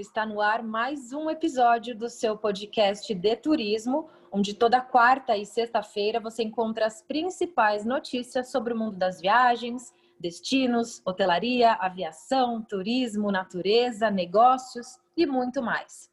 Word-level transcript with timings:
Está 0.00 0.26
no 0.26 0.40
ar 0.40 0.62
mais 0.62 1.12
um 1.12 1.30
episódio 1.30 1.94
do 1.94 2.10
seu 2.10 2.36
podcast 2.36 3.14
de 3.14 3.36
turismo, 3.36 4.08
onde 4.30 4.52
toda 4.52 4.80
quarta 4.80 5.36
e 5.36 5.46
sexta-feira 5.46 6.20
você 6.20 6.42
encontra 6.42 6.86
as 6.86 7.00
principais 7.00 7.84
notícias 7.86 8.50
sobre 8.50 8.74
o 8.74 8.78
mundo 8.78 8.96
das 8.96 9.20
viagens, 9.20 9.94
destinos, 10.20 11.00
hotelaria, 11.04 11.72
aviação, 11.72 12.62
turismo, 12.62 13.32
natureza, 13.32 14.10
negócios 14.10 14.98
e 15.16 15.24
muito 15.24 15.62
mais. 15.62 16.10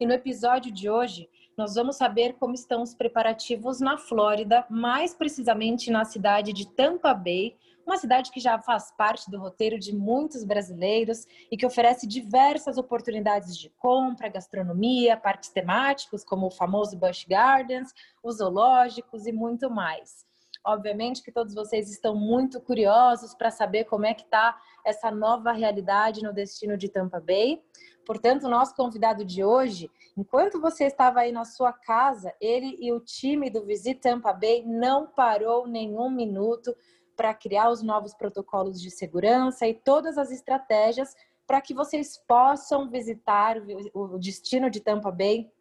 E 0.00 0.06
no 0.06 0.12
episódio 0.12 0.72
de 0.72 0.90
hoje, 0.90 1.28
nós 1.56 1.74
vamos 1.74 1.96
saber 1.96 2.34
como 2.34 2.54
estão 2.54 2.82
os 2.82 2.94
preparativos 2.94 3.80
na 3.80 3.96
Flórida, 3.96 4.66
mais 4.68 5.14
precisamente 5.14 5.90
na 5.90 6.04
cidade 6.04 6.52
de 6.52 6.66
Tampa 6.66 7.14
Bay, 7.14 7.56
uma 7.90 7.96
cidade 7.96 8.30
que 8.30 8.38
já 8.38 8.56
faz 8.56 8.92
parte 8.92 9.28
do 9.28 9.40
roteiro 9.40 9.76
de 9.76 9.92
muitos 9.92 10.44
brasileiros 10.44 11.26
e 11.50 11.56
que 11.56 11.66
oferece 11.66 12.06
diversas 12.06 12.78
oportunidades 12.78 13.58
de 13.58 13.68
compra, 13.70 14.28
gastronomia, 14.28 15.16
parques 15.16 15.50
temáticos, 15.50 16.22
como 16.22 16.46
o 16.46 16.50
famoso 16.52 16.96
Busch 16.96 17.26
Gardens, 17.28 17.92
os 18.22 18.36
zoológicos 18.36 19.26
e 19.26 19.32
muito 19.32 19.68
mais. 19.68 20.24
Obviamente 20.64 21.20
que 21.20 21.32
todos 21.32 21.52
vocês 21.52 21.90
estão 21.90 22.14
muito 22.14 22.60
curiosos 22.60 23.34
para 23.34 23.50
saber 23.50 23.84
como 23.86 24.06
é 24.06 24.14
que 24.14 24.22
está 24.22 24.56
essa 24.86 25.10
nova 25.10 25.50
realidade 25.50 26.22
no 26.22 26.32
destino 26.32 26.76
de 26.76 26.88
Tampa 26.88 27.18
Bay. 27.18 27.60
Portanto, 28.06 28.48
nosso 28.48 28.74
convidado 28.76 29.24
de 29.24 29.42
hoje, 29.42 29.90
enquanto 30.16 30.60
você 30.60 30.84
estava 30.84 31.20
aí 31.20 31.32
na 31.32 31.44
sua 31.44 31.72
casa, 31.72 32.32
ele 32.40 32.76
e 32.78 32.92
o 32.92 33.00
time 33.00 33.50
do 33.50 33.64
Visit 33.64 34.00
Tampa 34.00 34.32
Bay 34.32 34.64
não 34.64 35.08
parou 35.08 35.66
nenhum 35.66 36.08
minuto 36.08 36.72
para 37.20 37.34
criar 37.34 37.68
os 37.68 37.82
novos 37.82 38.14
protocolos 38.14 38.80
de 38.80 38.90
segurança 38.90 39.68
e 39.68 39.74
todas 39.74 40.16
as 40.16 40.30
estratégias 40.30 41.14
para 41.46 41.60
que 41.60 41.74
vocês 41.74 42.16
possam 42.26 42.88
visitar 42.88 43.58
o 43.92 44.16
destino 44.16 44.70
de 44.70 44.80
Tampa 44.80 45.10
Bay 45.10 45.52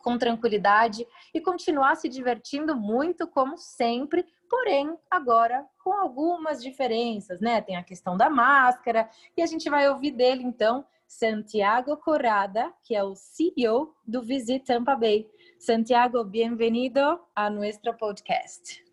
com 0.00 0.18
tranquilidade 0.18 1.06
e 1.32 1.40
continuar 1.40 1.94
se 1.94 2.08
divertindo 2.08 2.74
muito 2.74 3.28
como 3.28 3.56
sempre, 3.56 4.26
porém 4.50 4.98
agora 5.08 5.64
com 5.84 5.92
algumas 5.92 6.60
diferenças, 6.60 7.40
né? 7.40 7.60
Tem 7.60 7.76
a 7.76 7.84
questão 7.84 8.16
da 8.16 8.28
máscara 8.28 9.08
e 9.36 9.42
a 9.42 9.46
gente 9.46 9.70
vai 9.70 9.88
ouvir 9.88 10.10
dele 10.10 10.42
então 10.42 10.84
Santiago 11.06 11.96
Corrada, 11.96 12.74
que 12.82 12.92
é 12.92 13.04
o 13.04 13.14
CEO 13.14 13.94
do 14.04 14.20
Visit 14.20 14.64
Tampa 14.64 14.96
Bay. 14.96 15.30
Santiago, 15.60 16.24
bem-vindo 16.24 17.20
a 17.36 17.48
nosso 17.48 17.94
podcast. 18.00 18.83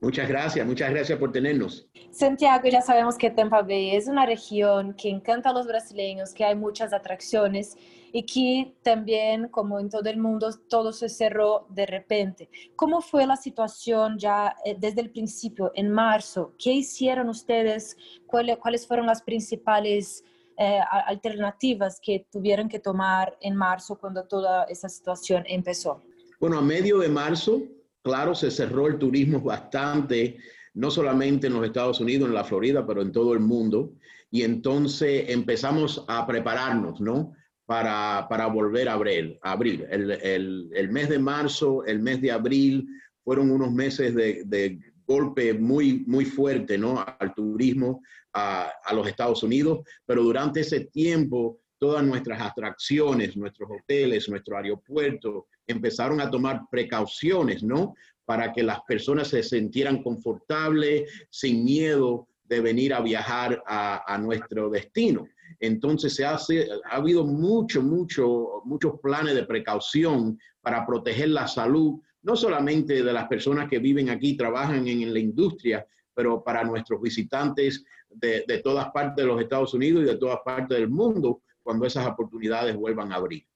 Muchas 0.00 0.28
gracias, 0.28 0.64
muchas 0.64 0.90
gracias 0.90 1.18
por 1.18 1.32
tenernos. 1.32 1.88
Santiago, 2.12 2.68
ya 2.68 2.80
sabemos 2.80 3.16
que 3.18 3.30
Tampa 3.30 3.62
Bay 3.62 3.96
es 3.96 4.06
una 4.06 4.26
región 4.26 4.94
que 4.94 5.08
encanta 5.08 5.50
a 5.50 5.52
los 5.52 5.66
brasileños, 5.66 6.32
que 6.32 6.44
hay 6.44 6.54
muchas 6.54 6.92
atracciones 6.92 7.76
y 8.12 8.22
que 8.22 8.76
también, 8.82 9.48
como 9.48 9.80
en 9.80 9.90
todo 9.90 10.08
el 10.08 10.18
mundo, 10.18 10.50
todo 10.68 10.92
se 10.92 11.08
cerró 11.08 11.66
de 11.70 11.84
repente. 11.86 12.48
¿Cómo 12.76 13.00
fue 13.00 13.26
la 13.26 13.36
situación 13.36 14.18
ya 14.18 14.54
eh, 14.64 14.76
desde 14.78 15.00
el 15.00 15.10
principio, 15.10 15.72
en 15.74 15.90
marzo? 15.90 16.54
¿Qué 16.58 16.72
hicieron 16.72 17.28
ustedes? 17.28 17.96
¿Cuáles 18.26 18.86
fueron 18.86 19.06
las 19.06 19.22
principales 19.22 20.22
eh, 20.56 20.78
alternativas 21.06 22.00
que 22.00 22.26
tuvieron 22.30 22.68
que 22.68 22.78
tomar 22.78 23.36
en 23.40 23.56
marzo 23.56 23.98
cuando 23.98 24.24
toda 24.24 24.64
esa 24.64 24.88
situación 24.88 25.42
empezó? 25.46 26.02
Bueno, 26.38 26.58
a 26.58 26.62
medio 26.62 26.98
de 26.98 27.08
marzo 27.08 27.62
Claro, 28.08 28.34
se 28.34 28.50
cerró 28.50 28.86
el 28.86 28.98
turismo 28.98 29.38
bastante, 29.42 30.38
no 30.72 30.90
solamente 30.90 31.46
en 31.46 31.52
los 31.52 31.66
Estados 31.66 32.00
Unidos, 32.00 32.26
en 32.26 32.34
la 32.34 32.42
Florida, 32.42 32.86
pero 32.86 33.02
en 33.02 33.12
todo 33.12 33.34
el 33.34 33.40
mundo. 33.40 33.92
Y 34.30 34.44
entonces 34.44 35.26
empezamos 35.28 36.06
a 36.08 36.26
prepararnos, 36.26 37.02
¿no? 37.02 37.34
Para, 37.66 38.26
para 38.30 38.46
volver 38.46 38.88
a 38.88 38.94
abrir. 38.94 39.38
abrir. 39.42 39.86
El, 39.90 40.70
el, 40.74 40.88
mes 40.90 41.10
de 41.10 41.18
marzo, 41.18 41.84
el 41.84 42.00
mes 42.00 42.22
de 42.22 42.32
abril, 42.32 42.88
fueron 43.22 43.50
unos 43.50 43.72
meses 43.72 44.14
de, 44.14 44.42
de 44.46 44.78
golpe 45.06 45.52
muy, 45.52 46.04
muy 46.06 46.24
fuerte, 46.24 46.78
¿no? 46.78 47.04
Al 47.18 47.34
turismo, 47.34 48.00
a, 48.32 48.72
a 48.84 48.94
los 48.94 49.06
Estados 49.06 49.42
Unidos. 49.42 49.80
Pero 50.06 50.22
durante 50.22 50.60
ese 50.60 50.80
tiempo, 50.86 51.60
todas 51.78 52.04
nuestras 52.04 52.40
atracciones, 52.40 53.36
nuestros 53.36 53.70
hoteles, 53.70 54.28
nuestro 54.28 54.56
aeropuerto, 54.56 55.46
empezaron 55.66 56.20
a 56.20 56.30
tomar 56.30 56.62
precauciones, 56.70 57.62
¿no? 57.62 57.94
Para 58.24 58.52
que 58.52 58.62
las 58.62 58.80
personas 58.82 59.28
se 59.28 59.42
sintieran 59.42 60.02
confortables, 60.02 61.10
sin 61.30 61.64
miedo 61.64 62.28
de 62.44 62.60
venir 62.60 62.94
a 62.94 63.00
viajar 63.00 63.62
a, 63.66 64.18
nuestro 64.18 64.70
destino. 64.70 65.28
Entonces 65.60 66.14
se 66.14 66.24
hace, 66.24 66.68
ha 66.90 66.96
habido 66.96 67.24
mucho, 67.24 67.82
mucho, 67.82 68.62
muchos 68.64 68.98
planes 69.00 69.34
de 69.34 69.44
precaución 69.44 70.38
para 70.60 70.86
proteger 70.86 71.28
la 71.28 71.46
salud, 71.46 72.00
no 72.22 72.36
solamente 72.36 73.02
de 73.02 73.12
las 73.12 73.28
personas 73.28 73.68
que 73.68 73.78
viven 73.78 74.10
aquí, 74.10 74.36
trabajan 74.36 74.88
en, 74.88 75.12
la 75.12 75.18
industria, 75.18 75.86
pero 76.14 76.42
para 76.42 76.64
nuestros 76.64 77.00
visitantes 77.00 77.84
de, 78.10 78.44
de 78.48 78.58
todas 78.58 78.90
partes 78.90 79.24
de 79.24 79.30
los 79.30 79.40
Estados 79.40 79.74
Unidos 79.74 80.02
y 80.02 80.06
de 80.06 80.16
todas 80.16 80.38
partes 80.44 80.76
del 80.76 80.88
mundo, 80.88 81.42
cuando 81.68 81.84
esas 81.84 82.06
oportunidades 82.06 82.74
vuelvan 82.74 83.12
a 83.12 83.16
abrir. 83.16 83.46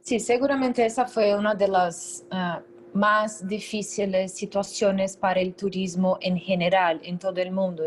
Sí, 0.00 0.18
seguramente 0.18 0.86
esa 0.86 1.06
fue 1.06 1.36
una 1.36 1.54
de 1.54 1.68
las 1.68 2.24
uh, 2.32 2.96
más 2.96 3.46
difíciles 3.46 4.32
situaciones 4.32 5.14
para 5.14 5.40
el 5.40 5.54
turismo 5.54 6.16
en 6.22 6.38
general 6.38 7.02
en 7.04 7.18
todo 7.18 7.38
el 7.42 7.52
mundo. 7.52 7.82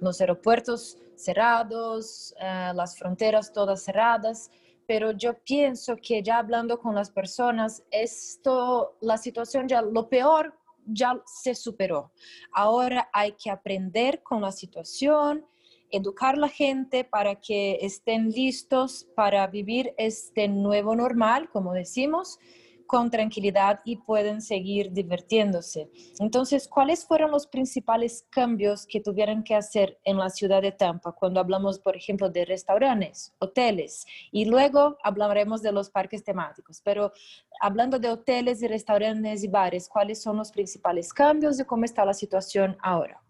Los 0.00 0.20
aeropuertos 0.20 0.98
cerrados, 1.16 2.32
uh, 2.38 2.72
las 2.72 2.96
fronteras 2.96 3.52
todas 3.52 3.82
cerradas, 3.82 4.52
pero 4.86 5.10
yo 5.10 5.34
pienso 5.44 5.96
que 5.96 6.22
ya 6.22 6.38
hablando 6.38 6.78
con 6.78 6.94
las 6.94 7.10
personas, 7.10 7.82
esto, 7.90 8.96
la 9.00 9.16
situación 9.16 9.66
ya, 9.66 9.82
lo 9.82 10.08
peor 10.08 10.54
ya 10.86 11.20
se 11.26 11.56
superó. 11.56 12.12
Ahora 12.52 13.10
hay 13.12 13.32
que 13.32 13.50
aprender 13.50 14.22
con 14.22 14.40
la 14.40 14.52
situación 14.52 15.44
educar 15.90 16.34
a 16.34 16.38
la 16.38 16.48
gente 16.48 17.04
para 17.04 17.36
que 17.36 17.78
estén 17.82 18.30
listos 18.30 19.06
para 19.14 19.46
vivir 19.46 19.94
este 19.98 20.48
nuevo 20.48 20.94
normal, 20.94 21.50
como 21.50 21.72
decimos, 21.72 22.38
con 22.90 23.08
tranquilidad 23.08 23.78
y 23.84 23.98
pueden 23.98 24.42
seguir 24.42 24.90
divirtiéndose. 24.90 25.88
Entonces, 26.18 26.66
¿cuáles 26.66 27.06
fueron 27.06 27.30
los 27.30 27.46
principales 27.46 28.26
cambios 28.30 28.84
que 28.84 29.00
tuvieron 29.00 29.44
que 29.44 29.54
hacer 29.54 30.00
en 30.02 30.18
la 30.18 30.28
ciudad 30.28 30.60
de 30.60 30.72
Tampa 30.72 31.12
cuando 31.12 31.38
hablamos, 31.38 31.78
por 31.78 31.94
ejemplo, 31.94 32.28
de 32.28 32.44
restaurantes, 32.44 33.32
hoteles? 33.38 34.04
Y 34.32 34.46
luego 34.46 34.98
hablaremos 35.04 35.62
de 35.62 35.70
los 35.70 35.88
parques 35.88 36.24
temáticos. 36.24 36.80
Pero 36.82 37.12
hablando 37.60 38.00
de 38.00 38.08
hoteles 38.08 38.60
y 38.60 38.66
restaurantes 38.66 39.44
y 39.44 39.46
bares, 39.46 39.88
¿cuáles 39.88 40.20
son 40.20 40.38
los 40.38 40.50
principales 40.50 41.12
cambios 41.12 41.60
y 41.60 41.64
cómo 41.64 41.84
está 41.84 42.04
la 42.04 42.12
situación 42.12 42.76
ahora? 42.82 43.22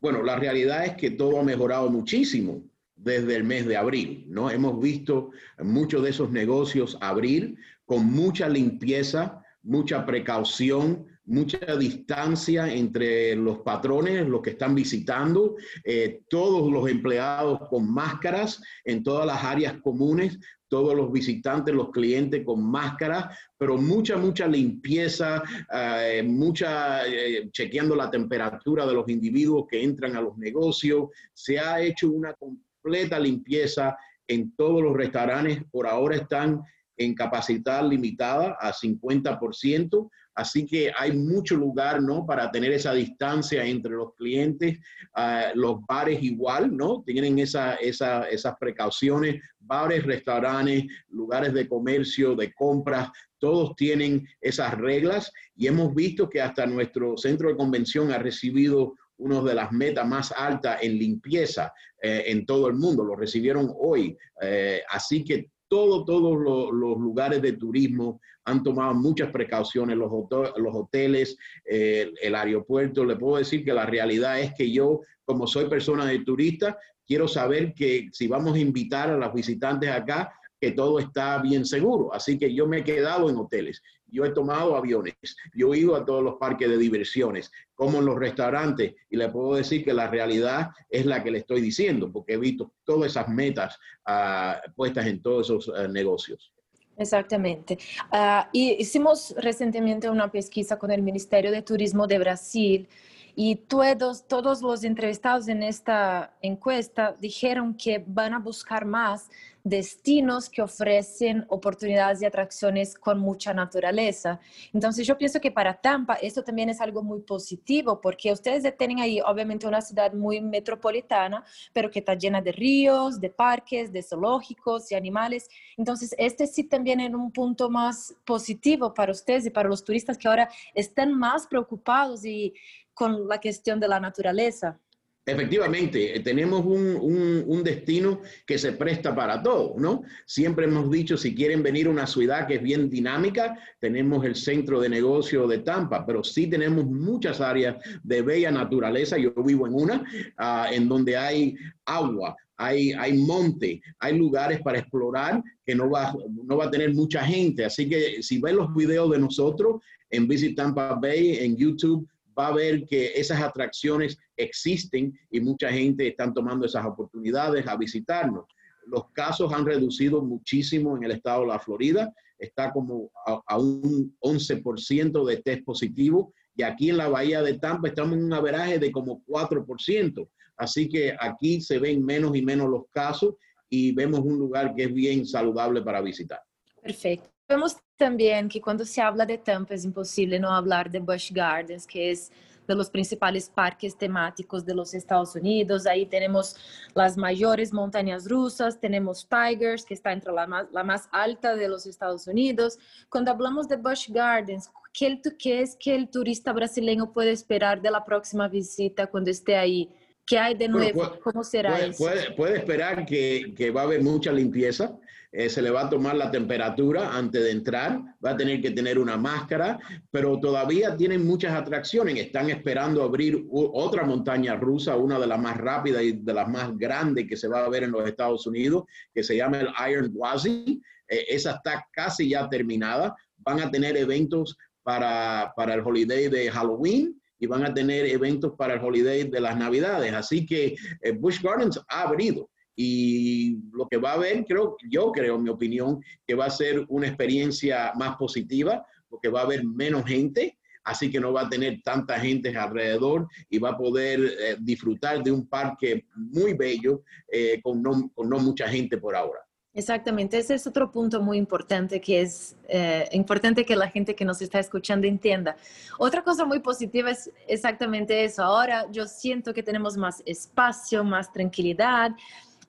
Bueno, 0.00 0.22
la 0.22 0.36
realidad 0.36 0.84
es 0.86 0.94
que 0.94 1.10
todo 1.10 1.40
ha 1.40 1.42
mejorado 1.42 1.90
muchísimo 1.90 2.62
desde 2.94 3.36
el 3.36 3.44
mes 3.44 3.66
de 3.66 3.76
abril, 3.76 4.24
¿no? 4.28 4.50
Hemos 4.50 4.80
visto 4.80 5.30
muchos 5.62 6.02
de 6.02 6.10
esos 6.10 6.30
negocios 6.30 6.96
abrir 7.00 7.56
con 7.84 8.04
mucha 8.06 8.48
limpieza, 8.48 9.42
mucha 9.62 10.04
precaución, 10.06 11.06
mucha 11.28 11.76
distancia 11.76 12.72
entre 12.72 13.36
los 13.36 13.58
patrones, 13.58 14.26
los 14.26 14.40
que 14.40 14.50
están 14.50 14.74
visitando, 14.74 15.56
eh, 15.84 16.22
todos 16.28 16.72
los 16.72 16.88
empleados 16.88 17.68
con 17.68 17.92
máscaras 17.92 18.60
en 18.84 19.02
todas 19.02 19.26
las 19.26 19.44
áreas 19.44 19.74
comunes, 19.82 20.38
todos 20.68 20.94
los 20.94 21.10
visitantes, 21.10 21.74
los 21.74 21.90
clientes 21.90 22.44
con 22.44 22.62
máscara, 22.62 23.30
pero 23.56 23.76
mucha, 23.76 24.16
mucha 24.16 24.46
limpieza, 24.46 25.42
eh, 25.74 26.22
mucha, 26.22 27.06
eh, 27.06 27.48
chequeando 27.50 27.94
la 27.94 28.10
temperatura 28.10 28.86
de 28.86 28.94
los 28.94 29.08
individuos 29.08 29.66
que 29.68 29.82
entran 29.82 30.16
a 30.16 30.20
los 30.20 30.36
negocios. 30.36 31.08
Se 31.32 31.58
ha 31.58 31.80
hecho 31.80 32.10
una 32.10 32.34
completa 32.34 33.18
limpieza 33.18 33.96
en 34.26 34.54
todos 34.56 34.82
los 34.82 34.94
restaurantes. 34.96 35.62
Por 35.70 35.86
ahora 35.86 36.16
están 36.16 36.62
en 36.98 37.14
capacidad 37.14 37.88
limitada 37.88 38.56
a 38.60 38.72
50%, 38.72 40.10
así 40.34 40.66
que 40.66 40.92
hay 40.96 41.16
mucho 41.16 41.56
lugar, 41.56 42.02
¿no? 42.02 42.26
Para 42.26 42.50
tener 42.50 42.72
esa 42.72 42.92
distancia 42.92 43.64
entre 43.64 43.92
los 43.92 44.14
clientes, 44.14 44.78
uh, 45.16 45.56
los 45.56 45.80
bares 45.86 46.22
igual, 46.22 46.76
¿no? 46.76 47.02
Tienen 47.06 47.38
esa, 47.38 47.74
esa, 47.76 48.28
esas 48.28 48.56
precauciones, 48.58 49.40
bares, 49.58 50.04
restaurantes, 50.04 50.84
lugares 51.08 51.54
de 51.54 51.68
comercio, 51.68 52.34
de 52.34 52.52
compras, 52.52 53.10
todos 53.38 53.76
tienen 53.76 54.26
esas 54.40 54.76
reglas 54.76 55.32
y 55.56 55.66
hemos 55.68 55.94
visto 55.94 56.28
que 56.28 56.40
hasta 56.40 56.66
nuestro 56.66 57.16
centro 57.16 57.48
de 57.48 57.56
convención 57.56 58.12
ha 58.12 58.18
recibido 58.18 58.94
una 59.18 59.40
de 59.42 59.54
las 59.54 59.72
metas 59.72 60.06
más 60.06 60.32
altas 60.32 60.78
en 60.82 60.98
limpieza 60.98 61.72
eh, 62.00 62.24
en 62.26 62.46
todo 62.46 62.68
el 62.68 62.74
mundo. 62.74 63.04
Lo 63.04 63.16
recibieron 63.16 63.72
hoy. 63.78 64.16
Eh, 64.40 64.82
así 64.88 65.24
que 65.24 65.50
todo, 65.68 66.04
todos 66.04 66.38
los, 66.72 66.98
lugares 66.98 67.42
de 67.42 67.52
turismo 67.52 68.20
han 68.44 68.62
tomado 68.62 68.94
muchas 68.94 69.30
precauciones, 69.30 69.96
los, 69.96 70.10
los 70.56 70.74
hoteles, 70.74 71.36
eh, 71.64 72.10
el 72.22 72.34
aeropuerto. 72.34 73.04
Le 73.04 73.16
puedo 73.16 73.36
decir 73.36 73.64
que 73.64 73.72
la 73.72 73.86
realidad 73.86 74.40
es 74.40 74.54
que 74.54 74.70
yo, 74.70 75.02
como 75.24 75.46
soy 75.46 75.68
persona 75.68 76.06
de 76.06 76.20
turista, 76.20 76.78
quiero 77.06 77.28
saber 77.28 77.74
que 77.74 78.08
si 78.12 78.26
vamos 78.26 78.54
a 78.54 78.60
invitar 78.60 79.10
a 79.10 79.16
los 79.16 79.32
visitantes 79.34 79.90
acá, 79.90 80.32
que 80.60 80.72
todo 80.72 80.98
está 80.98 81.38
bien 81.38 81.64
seguro. 81.64 82.12
Así 82.12 82.38
que 82.38 82.52
yo 82.52 82.66
me 82.66 82.78
he 82.78 82.84
quedado 82.84 83.30
en 83.30 83.36
hoteles, 83.36 83.82
yo 84.10 84.24
he 84.24 84.30
tomado 84.30 84.76
aviones, 84.76 85.14
yo 85.54 85.74
he 85.74 85.78
ido 85.78 85.96
a 85.96 86.04
todos 86.04 86.22
los 86.22 86.36
parques 86.36 86.68
de 86.68 86.78
diversiones, 86.78 87.50
como 87.74 87.98
en 87.98 88.06
los 88.06 88.18
restaurantes, 88.18 88.94
y 89.10 89.16
le 89.16 89.28
puedo 89.28 89.54
decir 89.54 89.84
que 89.84 89.92
la 89.92 90.08
realidad 90.08 90.70
es 90.88 91.06
la 91.06 91.22
que 91.22 91.30
le 91.30 91.38
estoy 91.38 91.60
diciendo, 91.60 92.10
porque 92.12 92.34
he 92.34 92.38
visto 92.38 92.72
todas 92.84 93.10
esas 93.10 93.28
metas 93.28 93.78
ah, 94.06 94.60
puestas 94.74 95.06
en 95.06 95.22
todos 95.22 95.46
esos 95.46 95.72
ah, 95.76 95.88
negocios. 95.88 96.52
Exactamente. 96.96 97.78
Ah, 98.10 98.48
y 98.52 98.72
hicimos 98.72 99.34
recientemente 99.38 100.10
una 100.10 100.30
pesquisa 100.30 100.78
con 100.78 100.90
el 100.90 101.02
Ministerio 101.02 101.52
de 101.52 101.62
Turismo 101.62 102.06
de 102.06 102.18
Brasil 102.18 102.88
y 103.36 103.54
todos, 103.54 104.26
todos 104.26 104.62
los 104.62 104.82
entrevistados 104.82 105.46
en 105.46 105.62
esta 105.62 106.36
encuesta 106.42 107.14
dijeron 107.20 107.76
que 107.76 108.02
van 108.04 108.34
a 108.34 108.40
buscar 108.40 108.84
más 108.84 109.30
destinos 109.68 110.48
que 110.48 110.62
ofrecen 110.62 111.44
oportunidades 111.48 112.22
y 112.22 112.24
atracciones 112.24 112.94
con 112.94 113.18
mucha 113.18 113.52
naturaleza. 113.52 114.40
Entonces 114.72 115.06
yo 115.06 115.18
pienso 115.18 115.40
que 115.40 115.50
para 115.50 115.74
Tampa 115.74 116.14
esto 116.14 116.42
también 116.42 116.68
es 116.68 116.80
algo 116.80 117.02
muy 117.02 117.20
positivo 117.20 118.00
porque 118.00 118.32
ustedes 118.32 118.62
tienen 118.76 119.00
ahí 119.00 119.20
obviamente 119.20 119.66
una 119.66 119.80
ciudad 119.80 120.12
muy 120.12 120.40
metropolitana, 120.40 121.44
pero 121.72 121.90
que 121.90 121.98
está 121.98 122.14
llena 122.14 122.40
de 122.40 122.52
ríos, 122.52 123.20
de 123.20 123.30
parques, 123.30 123.92
de 123.92 124.02
zoológicos 124.02 124.90
y 124.90 124.94
animales. 124.94 125.48
Entonces 125.76 126.14
este 126.18 126.46
sí 126.46 126.64
también 126.64 127.00
es 127.00 127.12
un 127.12 127.30
punto 127.30 127.70
más 127.70 128.14
positivo 128.24 128.94
para 128.94 129.12
ustedes 129.12 129.46
y 129.46 129.50
para 129.50 129.68
los 129.68 129.84
turistas 129.84 130.16
que 130.16 130.28
ahora 130.28 130.48
están 130.74 131.12
más 131.14 131.46
preocupados 131.46 132.24
y 132.24 132.54
con 132.94 133.28
la 133.28 133.40
cuestión 133.40 133.78
de 133.78 133.88
la 133.88 134.00
naturaleza. 134.00 134.78
Efectivamente, 135.28 136.16
eh, 136.16 136.20
tenemos 136.20 136.64
un, 136.64 137.62
destino 137.62 138.22
que 138.46 138.56
se 138.56 138.72
presta 138.72 139.14
para 139.14 139.42
todo, 139.42 139.74
¿no? 139.76 140.02
Siempre 140.24 140.64
hemos 140.64 140.90
dicho, 140.90 141.18
si 141.18 141.34
quieren 141.34 141.62
venir 141.62 141.86
a 141.86 141.90
una 141.90 142.06
ciudad 142.06 142.46
que 142.46 142.54
es 142.54 142.62
bien 142.62 142.88
dinámica, 142.88 143.58
tenemos 143.78 144.24
el 144.24 144.36
centro 144.36 144.80
de 144.80 144.88
negocio 144.88 145.46
de 145.46 145.58
Tampa, 145.58 146.06
pero 146.06 146.24
sí 146.24 146.46
tenemos 146.46 146.86
muchas 146.86 147.42
áreas 147.42 147.76
de 148.02 148.22
bella 148.22 148.50
naturaleza. 148.50 149.18
Yo 149.18 149.34
vivo 149.44 149.66
en 149.66 149.74
una, 149.74 150.04
ah, 150.38 150.68
en 150.72 150.88
donde 150.88 151.14
hay 151.18 151.56
agua, 151.84 152.34
hay, 152.56 152.92
hay 152.92 153.18
monte, 153.18 153.82
hay 153.98 154.16
lugares 154.16 154.62
para 154.62 154.78
explorar 154.78 155.42
que 155.66 155.74
no 155.74 155.90
va, 155.90 156.14
no 156.46 156.56
va 156.56 156.66
a 156.66 156.70
tener 156.70 156.94
mucha 156.94 157.22
gente. 157.22 157.66
Así 157.66 157.86
que 157.86 158.22
si 158.22 158.40
ven 158.40 158.56
los 158.56 158.74
videos 158.74 159.10
de 159.10 159.18
nosotros 159.18 159.82
en 160.08 160.26
Visit 160.26 160.56
Tampa 160.56 160.94
Bay, 160.94 161.36
en 161.40 161.54
YouTube, 161.54 162.08
va 162.38 162.48
a 162.48 162.52
ver 162.52 162.86
que 162.86 163.12
esas 163.14 163.40
atracciones 163.40 164.16
existen 164.36 165.18
y 165.30 165.40
mucha 165.40 165.70
gente 165.72 166.06
está 166.06 166.32
tomando 166.32 166.66
esas 166.66 166.86
oportunidades 166.86 167.66
a 167.66 167.76
visitarnos. 167.76 168.44
Los 168.86 169.10
casos 169.12 169.52
han 169.52 169.66
reducido 169.66 170.22
muchísimo 170.22 170.96
en 170.96 171.04
el 171.04 171.12
estado 171.12 171.42
de 171.42 171.48
la 171.48 171.58
Florida, 171.58 172.12
está 172.38 172.72
como 172.72 173.10
a, 173.26 173.58
un 173.58 174.16
11% 174.20 175.26
de 175.26 175.36
test 175.38 175.64
positivo 175.64 176.32
y 176.54 176.62
aquí 176.62 176.90
en 176.90 176.96
la 176.96 177.08
bahía 177.08 177.42
de 177.42 177.58
Tampa 177.58 177.88
estamos 177.88 178.16
en 178.16 178.24
un 178.24 178.32
averaje 178.32 178.78
de 178.78 178.92
como 178.92 179.24
4%. 179.26 180.28
Así 180.56 180.88
que 180.88 181.16
aquí 181.18 181.60
se 181.60 181.78
ven 181.78 182.04
menos 182.04 182.36
y 182.36 182.42
menos 182.42 182.68
los 182.68 182.84
casos 182.90 183.34
y 183.68 183.92
vemos 183.92 184.20
un 184.20 184.38
lugar 184.38 184.74
que 184.74 184.84
es 184.84 184.94
bien 184.94 185.26
saludable 185.26 185.82
para 185.82 186.00
visitar. 186.00 186.40
Perfecto. 186.82 187.30
Vemos 187.48 187.76
también 187.98 188.48
que 188.48 188.60
cuando 188.60 188.84
se 188.84 189.02
habla 189.02 189.26
de 189.26 189.36
Tampa 189.36 189.74
es 189.74 189.84
imposible 189.84 190.38
no 190.38 190.50
hablar 190.50 190.90
de 190.90 191.00
Busch 191.00 191.32
Gardens, 191.32 191.86
que 191.86 192.10
es 192.10 192.30
de 192.66 192.74
los 192.74 192.90
principales 192.90 193.48
parques 193.48 193.96
temáticos 193.96 194.64
de 194.64 194.74
los 194.74 194.94
Estados 194.94 195.34
Unidos. 195.34 195.86
Ahí 195.86 196.06
tenemos 196.06 196.54
las 196.94 197.16
mayores 197.16 197.72
montañas 197.72 198.28
rusas, 198.28 198.78
tenemos 198.78 199.26
Tigers, 199.26 199.84
que 199.84 199.94
está 199.94 200.12
entre 200.12 200.32
la 200.32 200.46
más, 200.46 201.08
alta 201.10 201.56
de 201.56 201.68
los 201.68 201.86
Estados 201.86 202.26
Unidos. 202.26 202.78
Cuando 203.08 203.30
hablamos 203.30 203.68
de 203.68 203.76
Busch 203.76 204.10
Gardens, 204.10 204.70
¿qué, 204.92 205.20
¿qué 205.38 205.62
es 205.62 205.76
que 205.76 205.94
el 205.94 206.08
turista 206.08 206.52
brasileño 206.52 207.12
puede 207.12 207.32
esperar 207.32 207.80
de 207.80 207.90
la 207.90 208.04
próxima 208.04 208.48
visita 208.48 209.06
cuando 209.06 209.30
esté 209.30 209.56
ahí? 209.56 209.90
¿Qué 210.28 210.38
hay 210.38 210.54
de 210.54 210.68
nuevo? 210.68 211.18
¿Cómo 211.22 211.42
será 211.42 211.70
puede, 211.70 211.88
eso? 211.88 212.34
Puede, 212.36 212.58
esperar 212.58 213.06
que, 213.06 213.54
que, 213.56 213.70
va 213.70 213.82
a 213.82 213.84
haber 213.84 214.02
mucha 214.02 214.30
limpieza. 214.30 214.98
Eh, 215.30 215.50
se 215.50 215.60
le 215.60 215.70
va 215.70 215.82
a 215.82 215.90
tomar 215.90 216.16
la 216.16 216.30
temperatura 216.30 217.16
antes 217.16 217.42
de 217.42 217.50
entrar. 217.50 218.00
Va 218.24 218.30
a 218.30 218.36
tener 218.36 218.60
que 218.60 218.70
tener 218.70 218.98
una 218.98 219.16
máscara, 219.16 219.78
pero 220.10 220.38
todavía 220.40 220.96
tienen 220.96 221.26
muchas 221.26 221.52
atracciones. 221.52 222.18
Están 222.18 222.50
esperando 222.50 223.02
abrir 223.02 223.46
otra 223.50 224.04
montaña 224.04 224.56
rusa, 224.56 224.96
una 224.96 225.18
de 225.18 225.26
las 225.26 225.40
más 225.40 225.56
rápidas 225.56 226.02
y 226.02 226.12
de 226.12 226.34
las 226.34 226.48
más 226.48 226.76
grandes 226.76 227.26
que 227.26 227.36
se 227.36 227.48
va 227.48 227.64
a 227.64 227.68
ver 227.68 227.84
en 227.84 227.92
los 227.92 228.06
Estados 228.06 228.46
Unidos, 228.46 228.84
que 229.14 229.22
se 229.22 229.36
llama 229.36 229.60
el 229.60 229.68
Iron 229.90 230.12
Gwazi. 230.12 230.80
Eh, 231.08 231.24
esa 231.28 231.52
está 231.52 231.86
casi 231.92 232.30
ya 232.30 232.48
terminada. 232.48 233.14
Van 233.38 233.60
a 233.60 233.70
tener 233.70 233.96
eventos 233.96 234.56
para, 234.82 235.52
para 235.56 235.74
el 235.74 235.80
holiday 235.80 236.28
de 236.28 236.50
Halloween 236.50 237.17
y 237.38 237.46
van 237.46 237.64
a 237.64 237.74
tener 237.74 238.06
eventos 238.06 238.52
para 238.56 238.74
el 238.74 238.84
holiday 238.84 239.24
de 239.24 239.40
las 239.40 239.56
navidades. 239.56 240.12
Así 240.12 240.46
que 240.46 240.76
eh, 241.02 241.12
Busch 241.12 241.42
Gardens 241.42 241.80
ha 241.88 242.02
abrido 242.02 242.50
y 242.80 243.58
lo 243.72 243.88
que 243.88 243.96
va 243.96 244.12
a 244.12 244.14
haber, 244.14 244.44
creo, 244.44 244.76
yo 244.88 245.10
creo, 245.10 245.34
en 245.34 245.42
mi 245.42 245.50
opinión, 245.50 246.00
que 246.24 246.36
va 246.36 246.46
a 246.46 246.50
ser 246.50 246.84
una 246.88 247.08
experiencia 247.08 247.92
más 247.96 248.16
positiva 248.16 248.86
porque 249.08 249.28
va 249.28 249.40
a 249.40 249.44
haber 249.44 249.64
menos 249.64 250.04
gente, 250.04 250.58
así 250.84 251.10
que 251.10 251.18
no 251.18 251.32
va 251.32 251.42
a 251.42 251.48
tener 251.48 251.80
tanta 251.82 252.20
gente 252.20 252.56
alrededor 252.56 253.26
y 253.50 253.58
va 253.58 253.70
a 253.70 253.76
poder 253.76 254.20
eh, 254.20 254.56
disfrutar 254.60 255.24
de 255.24 255.32
un 255.32 255.48
parque 255.48 256.06
muy 256.14 256.52
bello 256.54 257.02
eh, 257.32 257.60
con, 257.62 257.82
con 257.82 258.28
no 258.28 258.38
mucha 258.38 258.68
gente 258.68 258.98
por 258.98 259.16
ahora. 259.16 259.40
Exactamente, 259.78 260.38
ese 260.38 260.56
es 260.56 260.66
otro 260.66 260.90
punto 260.90 261.22
muy 261.22 261.38
importante 261.38 262.00
que 262.00 262.22
es 262.22 262.56
eh, 262.68 263.08
importante 263.12 263.64
que 263.64 263.76
la 263.76 263.88
gente 263.88 264.16
que 264.16 264.24
nos 264.24 264.42
está 264.42 264.58
escuchando 264.58 265.06
entienda. 265.06 265.56
Otra 266.00 266.24
cosa 266.24 266.44
muy 266.44 266.58
positiva 266.58 267.12
es 267.12 267.30
exactamente 267.46 268.24
eso. 268.24 268.42
Ahora 268.42 268.90
yo 268.90 269.06
siento 269.06 269.54
que 269.54 269.62
tenemos 269.62 269.96
más 269.96 270.20
espacio, 270.26 271.04
más 271.04 271.32
tranquilidad. 271.32 272.10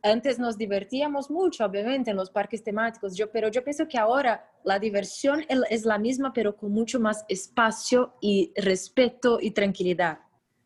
Antes 0.04 0.38
nos 0.38 0.56
divertíamos 0.56 1.32
mucho, 1.32 1.66
obviamente, 1.66 2.12
en 2.12 2.18
los 2.18 2.30
parques 2.30 2.62
temáticos, 2.62 3.18
yo, 3.18 3.32
pero 3.32 3.50
yo 3.50 3.64
pienso 3.64 3.88
que 3.88 3.98
ahora 3.98 4.48
la 4.64 4.78
diversión 4.78 5.44
es 5.72 5.86
la 5.86 5.98
misma, 5.98 6.32
pero 6.32 6.56
con 6.56 6.72
mucho 6.72 7.00
más 7.00 7.26
espacio 7.28 8.14
y 8.22 8.54
respeto 8.56 9.40
y 9.42 9.50
tranquilidad. 9.50 10.20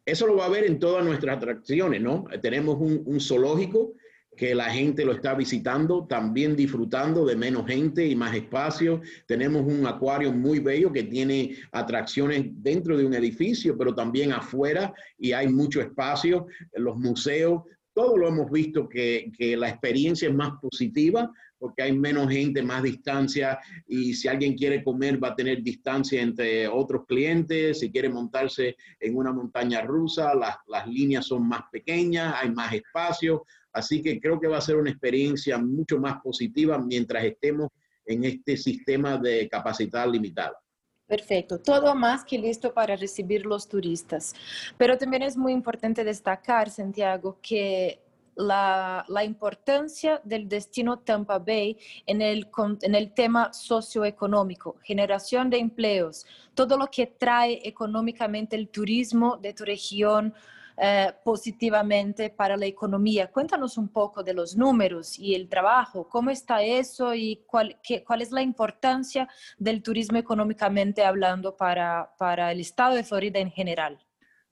Eso 0.05 0.27
lo 0.27 0.35
va 0.35 0.47
a 0.47 0.49
ver 0.49 0.65
en 0.65 0.77
todas 0.77 1.05
nuestras 1.05 1.37
atracciones, 1.37 2.01
¿no? 2.01 2.25
Tenemos 2.41 2.75
un, 2.81 3.01
un 3.05 3.21
zoológico 3.21 3.93
que 4.35 4.55
la 4.55 4.69
gente 4.69 5.05
lo 5.05 5.11
está 5.11 5.33
visitando, 5.33 6.05
también 6.07 6.55
disfrutando 6.55 7.25
de 7.25 7.35
menos 7.35 7.67
gente 7.67 8.05
y 8.05 8.15
más 8.15 8.35
espacio. 8.35 9.01
Tenemos 9.27 9.63
un 9.65 9.85
acuario 9.85 10.31
muy 10.31 10.59
bello 10.59 10.91
que 10.91 11.03
tiene 11.03 11.55
atracciones 11.71 12.45
dentro 12.51 12.97
de 12.97 13.05
un 13.05 13.13
edificio, 13.13 13.77
pero 13.77 13.93
también 13.93 14.31
afuera 14.31 14.93
y 15.17 15.31
hay 15.33 15.47
mucho 15.47 15.81
espacio. 15.81 16.47
Los 16.73 16.97
museos, 16.97 17.63
todo 17.93 18.17
lo 18.17 18.27
hemos 18.27 18.49
visto 18.51 18.89
que, 18.89 19.31
que 19.37 19.55
la 19.55 19.69
experiencia 19.69 20.29
es 20.29 20.35
más 20.35 20.53
positiva 20.61 21.31
porque 21.63 21.83
hay 21.83 21.93
menos 21.93 22.29
gente, 22.29 22.61
más 22.61 22.83
distancia 22.83 23.57
y 23.87 24.13
si 24.15 24.27
alguien 24.27 24.53
quiere 24.53 24.83
comer 24.83 25.23
va 25.23 25.29
a 25.29 25.35
tener 25.35 25.63
distancia 25.63 26.21
entre 26.21 26.67
otros 26.67 27.05
clientes, 27.07 27.79
si 27.79 27.89
quiere 27.89 28.09
montarse 28.09 28.75
en 28.99 29.15
una 29.15 29.31
montaña 29.31 29.79
rusa, 29.79 30.35
las, 30.35 30.57
las 30.67 30.85
líneas 30.87 31.25
son 31.25 31.47
más 31.47 31.61
pequeñas, 31.71 32.35
hay 32.41 32.51
más 32.51 32.73
espacio, 32.73 33.45
Así 33.71 34.03
que 34.03 34.19
creo 34.19 34.39
que 34.39 34.47
va 34.47 34.57
a 34.57 34.61
ser 34.61 34.75
una 34.75 34.91
experiencia 34.91 35.57
mucho 35.57 35.97
más 35.97 36.21
positiva 36.21 36.77
mientras 36.77 37.23
estemos 37.23 37.69
en 38.05 38.23
este 38.23 38.55
sistema 38.55 39.17
de 39.17 39.49
capacidad 39.49 40.07
limitada. 40.07 40.59
Perfecto, 41.07 41.59
todo 41.59 41.95
más 41.95 42.23
que 42.23 42.37
listo 42.37 42.73
para 42.73 42.95
recibir 42.95 43.45
los 43.45 43.67
turistas. 43.67 44.33
Pero 44.77 44.97
también 44.97 45.23
es 45.23 45.35
muy 45.35 45.53
importante 45.53 46.03
destacar, 46.03 46.69
Santiago, 46.69 47.39
que 47.41 48.02
la, 48.35 49.23
importancia 49.23 50.21
del 50.23 50.47
destino 50.47 50.99
Tampa 50.99 51.39
Bay 51.39 51.77
en 52.05 52.21
el, 52.21 53.13
tema 53.13 53.53
socioeconómico, 53.53 54.77
generación 54.83 55.49
de 55.49 55.59
empleos, 55.59 56.25
todo 56.53 56.77
lo 56.77 56.87
que 56.87 57.07
trae 57.07 57.59
económicamente 57.63 58.55
el 58.55 58.69
turismo 58.69 59.37
de 59.37 59.53
tu 59.53 59.65
región, 59.65 60.33
eh, 60.75 61.13
positivamente 61.23 62.31
para 62.31 62.57
la 62.57 62.65
economía. 62.65 63.31
Cuéntanos 63.31 63.77
un 63.77 63.89
poco 63.89 64.23
de 64.23 64.33
los 64.33 64.55
números 64.55 65.19
y 65.19 65.35
el 65.35 65.47
trabajo, 65.47 66.09
cómo 66.09 66.31
está 66.31 66.63
eso 66.63 67.13
y 67.13 67.43
cuál, 67.45 67.77
cuál 68.07 68.23
es 68.23 68.31
la 68.31 68.41
importancia 68.41 69.29
del 69.59 69.83
turismo 69.83 70.17
económicamente 70.17 71.05
hablando 71.05 71.55
para, 71.55 72.11
para 72.17 72.51
el 72.51 72.59
estado 72.59 72.95
de 72.95 73.03
Florida 73.03 73.37
en 73.37 73.51
general. 73.51 73.99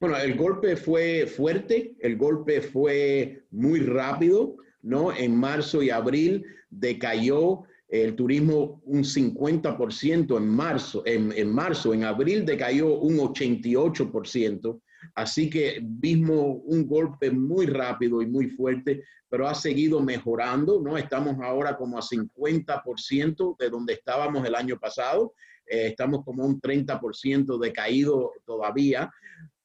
Bueno, 0.02 0.18
el 0.18 0.36
golpe 0.36 0.76
fue 0.76 1.28
fuerte, 1.28 1.94
el 2.00 2.18
golpe 2.18 2.60
fue 2.60 3.44
muy 3.52 3.82
rápido, 3.82 4.56
¿no? 4.82 5.16
En 5.16 5.36
marzo 5.36 5.84
y 5.84 5.92
abril 5.92 6.44
decayó 6.72 7.66
el 7.88 8.16
turismo 8.16 8.82
un 8.86 9.04
50% 9.04 10.38
en 10.38 10.48
marzo, 10.50 11.04
en, 11.06 11.32
en, 11.34 11.54
marzo, 11.54 11.94
en 11.94 12.04
abril 12.04 12.48
decayó 12.48 12.98
un 12.98 13.20
88%, 13.20 14.82
así 15.14 15.52
que 15.52 15.80
vimos 15.84 16.62
un 16.64 16.88
golpe 16.88 17.30
muy 17.30 17.68
rápido 17.68 18.24
y 18.24 18.26
muy 18.26 18.48
fuerte, 18.48 19.04
pero 19.30 19.48
ha 19.48 19.54
seguido 19.54 20.02
mejorando, 20.02 20.82
¿no? 20.82 20.98
Estamos 20.98 21.36
ahora 21.44 21.78
como 21.78 22.00
a 22.00 22.02
50% 22.02 23.56
de 23.56 23.70
donde 23.70 23.94
estábamos 23.94 24.48
el 24.48 24.56
año 24.56 24.80
pasado, 24.80 25.36
eh, 25.68 25.90
estamos 25.90 26.26
como 26.26 26.44
un 26.44 26.60
30% 26.60 27.60
decaído 27.60 28.32
todavía, 28.46 29.12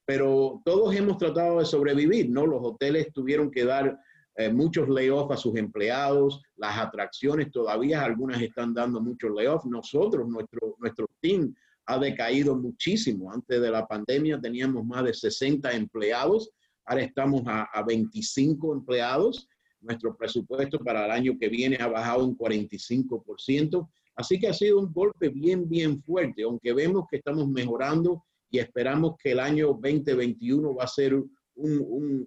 pero 0.07 0.63
todos 0.65 0.95
hemos 0.95 1.19
tratado 1.19 1.59
de 1.59 1.67
sobrevivir, 1.67 2.31
¿no? 2.31 2.47
Los 2.47 2.61
hoteles 2.63 3.13
tuvieron 3.13 3.51
que 3.51 3.65
dar 3.65 3.99
eh, 4.37 4.53
muchos 4.53 4.89
layoffs 4.89 5.35
a 5.35 5.37
sus 5.37 5.57
empleados, 5.57 6.43
las 6.57 6.79
atracciones 6.79 7.51
todavía, 7.51 8.05
algunas 8.05 8.41
están 8.41 8.73
dando 8.73 9.01
muchos 9.01 9.33
layoffs. 9.35 9.67
Nosotros, 9.67 10.29
nuestro, 10.29 10.77
nuestro 10.79 11.07
team 11.21 11.53
ha 11.87 11.99
decaído 11.99 12.55
muchísimo. 12.55 13.33
Antes 13.33 13.61
de 13.61 13.71
la 13.71 13.87
pandemia 13.87 14.41
teníamos 14.41 14.85
más 14.85 15.05
de 15.05 15.13
60 15.13 15.73
empleados, 15.73 16.51
ahora 16.85 17.03
estamos 17.03 17.43
a, 17.47 17.65
a 17.65 17.83
25 17.83 18.75
empleados. 18.75 19.49
Nuestro 19.81 20.17
presupuesto 20.17 20.79
para 20.79 21.05
el 21.07 21.11
año 21.11 21.37
que 21.39 21.49
viene 21.49 21.79
ha 21.81 21.89
bajado 21.89 22.25
un 22.25 22.39
45%. 22.39 23.89
Así 24.15 24.39
que 24.39 24.49
ha 24.49 24.55
sido 24.55 24.79
un 24.79 24.93
golpe 24.93 25.31
bien, 25.31 25.69
bien 25.69 26.01
fuerte, 26.03 26.45
aunque 26.45 26.73
vemos 26.73 27.07
que 27.11 27.17
estamos 27.17 27.49
mejorando 27.49 28.25
y 28.57 28.59
esperamos 28.59 29.17
que 29.23 29.33
el 29.33 29.41
año 29.41 29.79
2021 29.81 30.75
va 30.75 30.85
a 30.85 30.89
ser 30.89 31.23
un, 31.57 32.27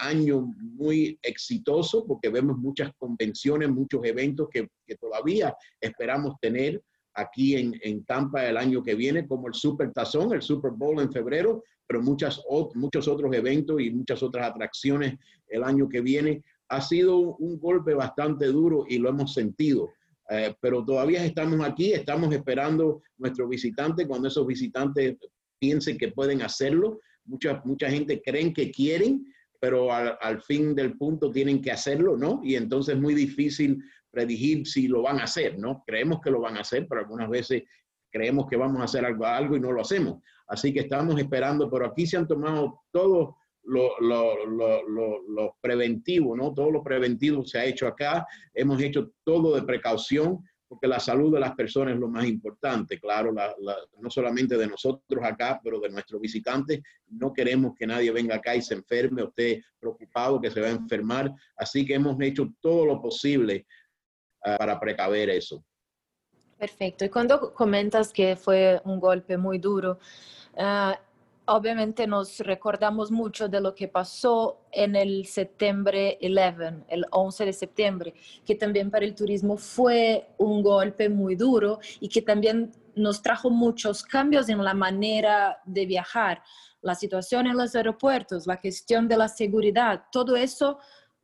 año 0.00 0.52
muy 0.58 1.18
exitoso 1.22 2.04
porque 2.04 2.28
vemos 2.28 2.58
muchas 2.58 2.90
convenciones, 2.96 3.70
muchos 3.70 4.04
eventos 4.04 4.48
que, 4.50 4.68
que 4.84 4.96
todavía 4.96 5.54
esperamos 5.80 6.34
tener 6.40 6.82
aquí 7.14 7.54
en, 7.54 7.78
en, 7.82 8.04
Tampa 8.04 8.48
el 8.48 8.56
año 8.56 8.82
que 8.82 8.96
viene, 8.96 9.26
como 9.28 9.46
el 9.46 9.54
Super 9.54 9.92
Tazón, 9.92 10.32
el 10.32 10.42
Super 10.42 10.72
Bowl 10.72 11.00
en 11.00 11.12
febrero, 11.12 11.62
pero 11.86 12.02
muchas, 12.02 12.42
muchos 12.74 13.06
otros 13.06 13.32
eventos 13.34 13.80
y 13.80 13.90
muchas 13.90 14.22
otras 14.22 14.50
atracciones 14.50 15.14
el 15.46 15.62
año 15.62 15.88
que 15.88 16.00
viene. 16.00 16.42
Ha 16.68 16.80
sido 16.80 17.18
un 17.18 17.58
golpe 17.60 17.94
bastante 17.94 18.46
duro 18.46 18.84
y 18.88 18.98
lo 18.98 19.08
hemos 19.10 19.32
sentido. 19.32 19.90
Eh, 20.30 20.54
pero 20.60 20.84
todavía 20.84 21.24
estamos 21.24 21.66
aquí, 21.66 21.92
estamos 21.92 22.34
esperando 22.34 23.02
nuestros 23.16 23.48
visitantes. 23.48 24.06
Cuando 24.06 24.28
esos 24.28 24.46
visitantes 24.46 25.16
piensen 25.58 25.96
que 25.96 26.12
pueden 26.12 26.42
hacerlo, 26.42 27.00
mucha, 27.24 27.62
mucha 27.64 27.90
gente 27.90 28.20
creen 28.22 28.52
que 28.52 28.70
quieren, 28.70 29.26
pero 29.60 29.92
al, 29.92 30.40
fin 30.42 30.74
del 30.74 30.96
punto 30.96 31.30
tienen 31.30 31.60
que 31.60 31.72
hacerlo, 31.72 32.16
¿no? 32.16 32.40
Y 32.44 32.54
entonces 32.54 32.94
es 32.94 33.00
muy 33.00 33.14
difícil 33.14 33.82
predecir 34.10 34.66
si 34.66 34.86
lo 34.86 35.02
van 35.02 35.18
a 35.18 35.24
hacer, 35.24 35.58
¿no? 35.58 35.82
Creemos 35.86 36.20
que 36.20 36.30
lo 36.30 36.40
van 36.40 36.56
a 36.56 36.60
hacer, 36.60 36.86
pero 36.88 37.00
algunas 37.00 37.28
veces 37.28 37.64
creemos 38.10 38.46
que 38.48 38.56
vamos 38.56 38.80
a 38.80 38.84
hacer 38.84 39.04
algo, 39.04 39.26
algo 39.26 39.56
y 39.56 39.60
no 39.60 39.72
lo 39.72 39.80
hacemos. 39.80 40.22
Así 40.46 40.72
que 40.72 40.80
estamos 40.80 41.18
esperando, 41.18 41.70
pero 41.70 41.86
aquí 41.86 42.06
se 42.06 42.16
han 42.16 42.28
tomado 42.28 42.82
todos 42.92 43.34
los 43.68 43.92
lo, 44.00 45.56
preventivos, 45.60 46.36
¿no? 46.36 46.52
Todo 46.54 46.70
lo 46.70 46.82
preventivo 46.82 47.44
se 47.44 47.58
ha 47.58 47.64
hecho 47.64 47.86
acá. 47.86 48.26
Hemos 48.54 48.80
hecho 48.80 49.12
todo 49.24 49.54
de 49.54 49.62
precaución 49.62 50.42
porque 50.66 50.86
la 50.86 51.00
salud 51.00 51.32
de 51.32 51.40
las 51.40 51.54
personas 51.54 51.94
es 51.94 52.00
lo 52.00 52.08
más 52.08 52.26
importante, 52.26 53.00
claro, 53.00 53.32
no 53.32 54.10
solamente 54.10 54.58
de 54.58 54.66
nosotros 54.66 55.24
acá, 55.24 55.58
pero 55.64 55.80
de 55.80 55.88
nuestros 55.88 56.20
visitantes. 56.20 56.82
No 57.08 57.32
queremos 57.32 57.72
que 57.74 57.86
nadie 57.86 58.10
venga 58.10 58.36
acá 58.36 58.54
y 58.54 58.60
se 58.60 58.74
enferme 58.74 59.22
o 59.22 59.28
esté 59.28 59.64
preocupado 59.80 60.38
que 60.38 60.50
se 60.50 60.60
va 60.60 60.66
a 60.66 60.72
enfermar, 60.72 61.32
así 61.56 61.86
que 61.86 61.94
hemos 61.94 62.20
hecho 62.20 62.52
todo 62.60 62.84
lo 62.84 63.00
posible 63.00 63.66
uh, 64.44 64.58
para 64.58 64.78
precaver 64.78 65.30
eso. 65.30 65.64
Perfecto. 66.58 67.04
Y 67.04 67.08
cuando 67.08 67.54
comentas 67.54 68.12
que 68.12 68.36
fue 68.36 68.80
un 68.84 69.00
golpe 69.00 69.38
muy 69.38 69.58
duro, 69.58 69.98
uh, 70.54 70.92
obviamente 71.48 72.06
nos 72.06 72.40
recordamos 72.40 73.10
mucho 73.10 73.48
de 73.48 73.60
lo 73.60 73.74
que 73.74 73.88
pasó 73.88 74.60
en 74.70 74.94
el 74.94 75.26
septiembre 75.26 76.18
11, 76.20 76.84
el 76.88 77.06
11 77.10 77.44
de 77.44 77.52
septiembre, 77.52 78.14
que 78.44 78.54
también 78.54 78.90
para 78.90 79.04
el 79.04 79.14
turismo 79.14 79.56
fue 79.56 80.28
un 80.38 80.62
golpe 80.62 81.08
muy 81.08 81.36
duro 81.36 81.80
y 82.00 82.08
que 82.08 82.22
también 82.22 82.72
nos 82.94 83.22
trajo 83.22 83.48
muchos 83.48 84.02
cambios 84.02 84.48
en 84.48 84.62
la 84.62 84.74
manera 84.74 85.60
de 85.64 85.86
viajar, 85.86 86.42
la 86.82 86.94
situación 86.94 87.46
en 87.46 87.56
los 87.56 87.74
aeropuertos, 87.74 88.46
la 88.46 88.60
cuestión 88.60 89.08
de 89.08 89.16
la 89.16 89.28
seguridad, 89.28 90.04
todo 90.12 90.36
eso. 90.36 90.78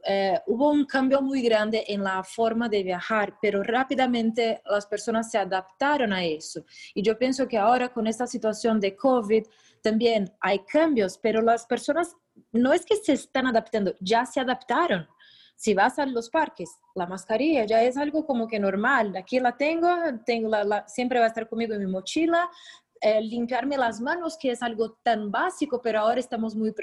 Eh, 0.06 0.38
hubo 0.46 0.70
un 0.70 0.84
cambio 0.84 1.22
muy 1.22 1.40
grande 1.40 1.84
en 1.88 2.04
la 2.04 2.22
forma 2.22 2.68
de 2.68 2.82
viajar, 2.82 3.38
pero 3.40 3.62
rápidamente 3.62 4.60
las 4.66 4.86
personas 4.86 5.30
se 5.30 5.38
adaptaron 5.38 6.12
a 6.12 6.22
eso. 6.22 6.64
Y 6.92 7.02
yo 7.02 7.16
pienso 7.16 7.48
que 7.48 7.56
ahora 7.56 7.90
con 7.90 8.06
esta 8.06 8.26
situación 8.26 8.80
de 8.80 8.94
COVID, 8.94 9.44
también 9.84 10.34
hay 10.40 10.60
cambios, 10.60 11.18
pero 11.18 11.42
las 11.42 11.66
personas 11.66 12.16
no 12.52 12.72
es 12.72 12.86
que 12.86 12.96
se 12.96 13.12
están 13.12 13.46
adaptando, 13.46 13.94
ya 14.00 14.24
se 14.24 14.40
adaptaron. 14.40 15.06
Si 15.56 15.74
vas 15.74 15.98
a 15.98 16.06
los 16.06 16.30
parques, 16.30 16.70
la 16.94 17.06
mascarilla 17.06 17.64
ya 17.66 17.82
es 17.82 17.96
algo 17.96 18.26
como 18.26 18.48
que 18.48 18.58
normal. 18.58 19.14
Aquí 19.14 19.38
la 19.38 19.56
tengo, 19.56 19.88
tengo 20.24 20.48
la, 20.48 20.88
siempre 20.88 21.18
va 21.18 21.26
a 21.26 21.28
estar 21.28 21.48
conmigo 21.48 21.74
en 21.74 21.80
mi 21.80 21.86
mochila. 21.86 22.50
Eh, 23.00 23.20
limpiarme 23.20 23.76
las 23.76 24.00
manos, 24.00 24.38
que 24.38 24.50
es 24.52 24.62
algo 24.62 24.92
tan 25.02 25.30
básico, 25.30 25.82
pero 25.82 26.00
ahora 26.00 26.18
estamos 26.18 26.56
muy, 26.56 26.74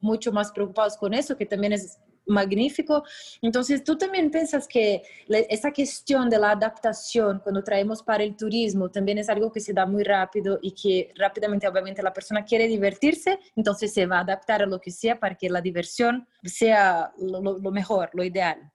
mucho 0.00 0.32
más 0.32 0.52
preocupados 0.52 0.96
con 0.96 1.12
eso, 1.12 1.36
que 1.36 1.46
también 1.46 1.72
es 1.72 1.98
magnífico. 2.26 3.04
Entonces, 3.42 3.84
¿tú 3.84 3.96
también 3.96 4.30
piensas 4.30 4.66
que 4.66 5.02
esa 5.28 5.72
cuestión 5.72 6.30
de 6.30 6.38
la 6.38 6.52
adaptación 6.52 7.40
cuando 7.42 7.62
traemos 7.62 8.02
para 8.02 8.24
el 8.24 8.36
turismo 8.36 8.90
también 8.90 9.18
es 9.18 9.28
algo 9.28 9.52
que 9.52 9.60
se 9.60 9.72
da 9.72 9.86
muy 9.86 10.02
rápido 10.02 10.58
y 10.62 10.72
que 10.72 11.12
rápidamente, 11.16 11.68
obviamente, 11.68 12.02
la 12.02 12.12
persona 12.12 12.44
quiere 12.44 12.66
divertirse, 12.66 13.38
entonces 13.56 13.92
se 13.92 14.06
va 14.06 14.18
a 14.18 14.20
adaptar 14.20 14.62
a 14.62 14.66
lo 14.66 14.80
que 14.80 14.90
sea 14.90 15.18
para 15.18 15.34
que 15.34 15.48
la 15.48 15.60
diversión 15.60 16.26
sea 16.42 17.12
lo, 17.18 17.40
lo 17.40 17.70
mejor, 17.70 18.10
lo 18.12 18.24
ideal? 18.24 18.73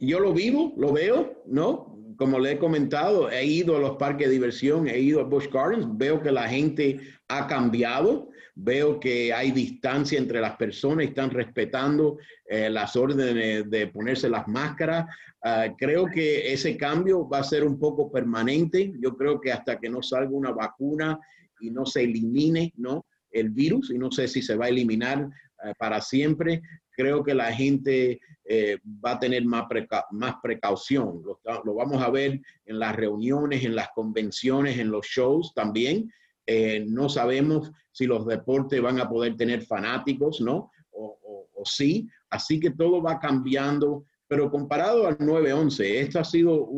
Yo 0.00 0.18
lo 0.18 0.32
vivo, 0.32 0.74
lo 0.76 0.92
veo, 0.92 1.42
¿no? 1.46 1.96
Como 2.16 2.38
le 2.38 2.52
he 2.52 2.58
comentado, 2.58 3.30
he 3.30 3.44
ido 3.44 3.76
a 3.76 3.80
los 3.80 3.96
parques 3.96 4.26
de 4.26 4.34
diversión, 4.34 4.88
he 4.88 4.98
ido 4.98 5.20
a 5.20 5.24
Busch 5.24 5.50
Gardens, 5.50 5.86
veo 5.96 6.20
que 6.20 6.32
la 6.32 6.48
gente 6.48 7.00
ha 7.28 7.46
cambiado 7.46 8.30
veo 8.62 9.00
que 9.00 9.32
hay 9.32 9.52
distancia 9.52 10.18
entre 10.18 10.40
las 10.40 10.56
personas, 10.56 11.06
están 11.06 11.30
respetando 11.30 12.18
eh, 12.46 12.68
las 12.68 12.94
órdenes 12.96 13.70
de 13.70 13.86
ponerse 13.88 14.28
las 14.28 14.46
máscaras. 14.48 15.06
Ah, 15.42 15.68
creo 15.76 16.06
que 16.06 16.52
ese 16.52 16.76
cambio 16.76 17.28
va 17.28 17.38
a 17.38 17.44
ser 17.44 17.64
un 17.64 17.78
poco 17.78 18.10
permanente. 18.10 18.92
Yo 19.00 19.16
creo 19.16 19.40
que 19.40 19.52
hasta 19.52 19.78
que 19.78 19.88
no 19.88 20.02
salga 20.02 20.30
una 20.30 20.52
vacuna 20.52 21.18
y 21.60 21.70
no 21.70 21.86
se 21.86 22.02
elimine 22.02 22.72
¿no? 22.76 23.06
el 23.30 23.50
virus, 23.50 23.90
y 23.90 23.98
no 23.98 24.10
sé 24.10 24.28
si 24.28 24.42
se 24.42 24.56
va 24.56 24.66
a 24.66 24.70
eliminar 24.70 25.28
eh, 25.64 25.72
para 25.78 26.00
siempre, 26.00 26.60
creo 27.00 27.24
que 27.24 27.34
la 27.34 27.52
gente 27.52 28.20
eh, 28.44 28.78
va 29.04 29.12
a 29.12 29.18
tener 29.18 29.44
más, 29.44 29.64
más 30.10 30.34
precaución. 30.42 31.22
Lo, 31.24 31.40
lo, 31.64 31.74
vamos 31.74 32.02
a 32.02 32.10
ver 32.10 32.40
en 32.66 32.78
las 32.78 32.94
reuniones, 32.94 33.64
en 33.64 33.74
las 33.74 33.88
convenciones, 33.94 34.78
en 34.78 34.90
los 34.90 35.06
shows 35.06 35.54
también. 35.54 36.12
Eh, 36.46 36.84
no 36.86 37.08
sabemos 37.08 37.70
si 37.92 38.06
los 38.06 38.26
deportes 38.26 38.82
van 38.82 39.00
a 39.00 39.08
poder 39.08 39.36
tener 39.36 39.62
fanáticos, 39.62 40.40
¿no? 40.40 40.70
O, 40.92 41.62
sí. 41.64 42.08
Así 42.28 42.58
que 42.58 42.70
todo 42.70 43.02
va 43.02 43.18
cambiando. 43.18 44.04
Pero 44.26 44.50
comparado 44.50 45.06
al 45.06 45.18
9-11, 45.18 45.84
esta 46.00 46.20
ha 46.20 46.24
sido 46.24 46.68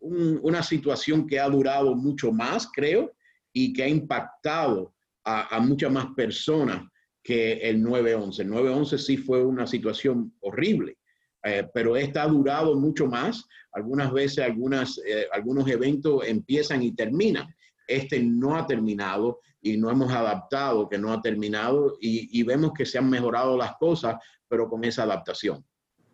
una 0.00 0.62
situación 0.62 1.26
que 1.26 1.38
ha 1.38 1.48
durado 1.48 1.94
mucho 1.94 2.32
más, 2.32 2.68
creo, 2.72 3.12
y 3.52 3.72
que 3.72 3.84
ha 3.84 3.88
impactado 3.88 4.92
a, 5.24 5.60
muchas 5.60 5.90
más 5.92 6.06
personas 6.14 6.82
que 7.22 7.54
el 7.54 7.82
9-11. 7.82 8.40
El 8.40 8.50
9-11 8.50 8.98
sí 8.98 9.16
fue 9.16 9.44
una 9.44 9.66
situación 9.66 10.34
horrible, 10.40 10.98
eh, 11.44 11.68
pero 11.72 11.96
esta 11.96 12.22
ha 12.24 12.28
durado 12.28 12.74
mucho 12.74 13.06
más. 13.06 13.46
Algunas 13.72 14.12
veces 14.12 14.44
algunas, 14.44 15.00
eh, 15.06 15.26
algunos 15.32 15.68
eventos 15.68 16.26
empiezan 16.26 16.82
y 16.82 16.92
terminan 16.92 17.54
este 17.86 18.22
no 18.22 18.56
ha 18.56 18.66
terminado 18.66 19.40
y 19.60 19.76
no 19.76 19.90
hemos 19.90 20.12
adaptado 20.12 20.88
que 20.88 20.98
no 20.98 21.12
ha 21.12 21.20
terminado 21.20 21.96
y, 22.00 22.42
vemos 22.42 22.72
que 22.72 22.86
se 22.86 22.98
han 22.98 23.08
mejorado 23.08 23.56
las 23.56 23.76
cosas, 23.76 24.16
pero 24.48 24.68
con 24.68 24.84
esa 24.84 25.04
adaptación. 25.04 25.64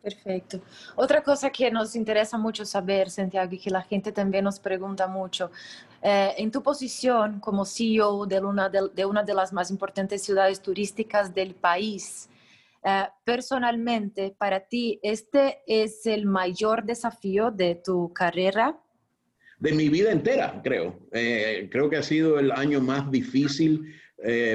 Perfecto. 0.08 0.60
Otra 0.96 1.22
cosa 1.22 1.50
que 1.50 1.70
nos 1.70 1.94
interesa 1.94 2.38
mucho 2.38 2.64
saber, 2.64 3.10
Santiago, 3.10 3.52
y 3.52 3.58
que 3.58 3.70
la 3.70 3.82
gente 3.82 4.10
también 4.12 4.44
nos 4.44 4.58
pregunta 4.58 5.06
mucho, 5.06 5.50
Eh, 6.00 6.34
en 6.38 6.52
tu 6.52 6.62
posición 6.62 7.40
como 7.40 7.64
CEO 7.64 8.24
de 8.24 8.38
una 8.40 8.68
de, 8.68 9.04
una 9.04 9.22
de 9.24 9.34
las 9.34 9.52
más 9.52 9.68
importantes 9.70 10.22
ciudades 10.22 10.62
turísticas 10.62 11.34
del 11.34 11.54
país, 11.54 12.28
eh, 12.84 13.06
personalmente, 13.24 14.32
para 14.38 14.60
ti, 14.60 15.00
¿este 15.02 15.58
es 15.66 16.06
el 16.06 16.24
mayor 16.24 16.84
desafío 16.84 17.50
de 17.50 17.74
tu 17.74 18.12
carrera? 18.12 18.78
De 19.58 19.72
mi 19.72 19.88
vida 19.88 20.12
entera, 20.12 20.60
creo. 20.62 21.00
Eh, 21.10 21.68
creo 21.72 21.90
que 21.90 21.96
ha 21.96 22.02
sido 22.04 22.38
el 22.38 22.52
año 22.52 22.80
más 22.80 23.10
difícil 23.10 23.92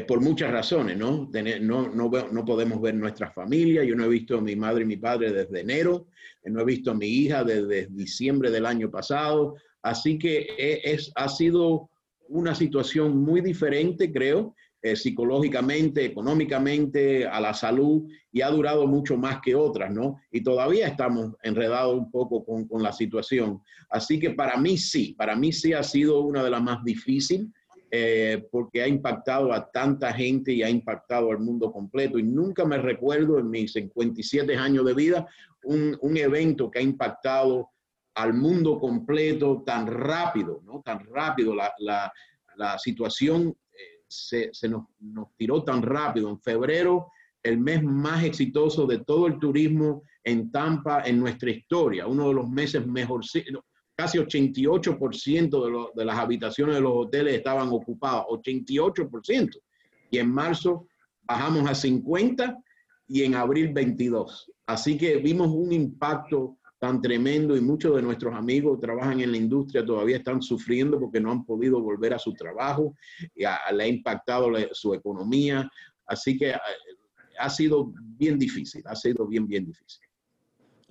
por 0.07 0.19
muchas 0.19 0.51
razones, 0.51 0.97
¿no? 0.97 1.29
no, 1.61 1.87
no, 1.89 2.09
no, 2.09 2.45
podemos 2.45 2.81
ver 2.81 2.95
nuestra 2.95 3.31
familia. 3.31 3.83
Yo 3.83 3.95
no 3.95 4.03
he 4.03 4.09
visto 4.09 4.37
a 4.37 4.41
mi 4.41 4.55
madre 4.55 4.83
y 4.83 4.87
mi 4.87 4.97
padre 4.97 5.31
desde 5.31 5.61
enero. 5.61 6.07
No 6.43 6.61
he 6.61 6.65
visto 6.65 6.91
a 6.91 6.95
mi 6.95 7.07
hija 7.07 7.43
desde 7.43 7.87
diciembre 7.87 8.51
del 8.51 8.65
año 8.65 8.91
pasado. 8.91 9.55
Así 9.81 10.17
que 10.17 10.47
e, 10.57 10.81
es, 10.83 11.11
ha 11.15 11.29
sido 11.29 11.89
una 12.27 12.55
situación 12.55 13.17
muy 13.17 13.41
diferente, 13.41 14.11
creo, 14.11 14.55
eh, 14.81 14.95
psicológicamente, 14.95 16.03
económicamente, 16.03 17.25
a 17.25 17.39
la 17.39 17.53
salud, 17.53 18.03
y 18.31 18.41
ha 18.41 18.49
durado 18.49 18.85
mucho 18.87 19.15
más 19.15 19.39
que 19.41 19.55
otras, 19.55 19.93
¿no? 19.93 20.17
Y 20.31 20.41
todavía 20.41 20.87
estamos 20.87 21.35
enredados 21.41 21.97
un 21.97 22.11
poco 22.11 22.43
con, 22.43 22.67
con 22.67 22.83
la 22.83 22.91
situación. 22.91 23.61
Así 23.89 24.19
que 24.19 24.31
para 24.31 24.57
mí 24.57 24.77
sí, 24.77 25.13
para 25.17 25.35
mí 25.35 25.53
sí 25.53 25.71
ha 25.73 25.83
sido 25.83 26.21
una 26.21 26.43
de 26.43 26.49
las 26.49 26.61
más 26.61 26.83
difíciles. 26.83 27.47
Eh, 27.95 28.47
porque 28.49 28.81
ha 28.81 28.87
impactado 28.87 29.53
a 29.53 29.69
tanta 29.69 30.11
gente 30.11 30.51
y 30.51 30.63
ha 30.63 30.69
impactado 30.69 31.29
al 31.29 31.37
mundo 31.37 31.71
completo. 31.71 32.17
Y 32.17 32.23
nunca 32.23 32.65
me 32.65 32.79
recuerdo 32.79 33.37
en 33.37 33.51
mis 33.51 33.73
57 33.73 34.55
años 34.55 34.83
de 34.83 34.95
vida 34.95 35.27
un, 35.65 35.95
un 36.01 36.17
evento 36.17 36.71
que 36.71 36.79
ha 36.79 36.81
impactado 36.81 37.69
al 38.15 38.33
mundo 38.33 38.79
completo 38.79 39.61
tan 39.63 39.85
rápido, 39.85 40.63
¿no? 40.65 40.81
Tan 40.81 41.05
rápido. 41.05 41.53
La, 41.53 41.71
la, 41.77 42.11
la 42.55 42.79
situación 42.79 43.55
eh, 43.71 44.01
se, 44.07 44.49
se 44.51 44.67
nos, 44.67 44.87
nos, 44.99 45.27
tiró 45.37 45.63
tan 45.63 45.83
rápido. 45.83 46.31
En 46.31 46.39
febrero, 46.39 47.11
el 47.43 47.59
mes 47.59 47.83
más 47.83 48.23
exitoso 48.23 48.87
de 48.87 49.03
todo 49.03 49.27
el 49.27 49.37
turismo 49.37 50.01
en 50.23 50.51
Tampa 50.51 51.03
en 51.05 51.19
nuestra 51.19 51.51
historia, 51.51 52.07
uno 52.07 52.29
de 52.29 52.33
los 52.33 52.49
meses 52.49 52.87
mejor, 52.87 53.23
casi 53.95 54.17
88% 54.17 55.65
de, 55.65 55.71
lo, 55.71 55.91
de 55.95 56.05
las 56.05 56.17
habitaciones 56.17 56.75
de 56.75 56.81
los 56.81 56.93
hoteles 56.95 57.35
estaban 57.35 57.69
ocupadas, 57.69 58.25
88%. 58.25 59.59
Y 60.11 60.17
en 60.17 60.29
marzo 60.29 60.87
bajamos 61.23 61.69
a 61.69 61.75
50 61.75 62.57
y 63.07 63.23
en 63.23 63.35
abril 63.35 63.73
22. 63.73 64.51
Así 64.65 64.97
que 64.97 65.17
vimos 65.17 65.49
un 65.49 65.71
impacto 65.71 66.57
tan 66.83 66.99
tremendo 66.99 67.55
y 67.55 67.61
muchos 67.61 67.95
de 67.95 68.01
nuestros 68.01 68.35
amigos 68.35 68.77
trabajan 68.77 69.21
en 69.21 69.31
la 69.31 69.37
industria 69.37 69.85
todavía 69.85 70.17
están 70.17 70.41
sufriendo 70.41 70.99
porque 70.99 71.21
no 71.21 71.31
han 71.31 71.45
podido 71.45 71.81
volver 71.81 72.13
a 72.13 72.19
su 72.19 72.33
trabajo, 72.33 72.93
y 73.35 73.43
le 73.43 73.83
ha 73.83 73.87
impactado 73.87 74.51
su 74.73 74.93
economía, 74.93 75.69
así 76.05 76.37
que 76.37 76.49
eh, 76.49 76.57
ha 77.39 77.49
sido 77.49 77.93
bien 78.17 78.37
difícil, 78.37 78.83
ha 78.85 78.97
sido 78.97 79.25
bien, 79.25 79.47
bien 79.47 79.65
difícil. 79.65 80.05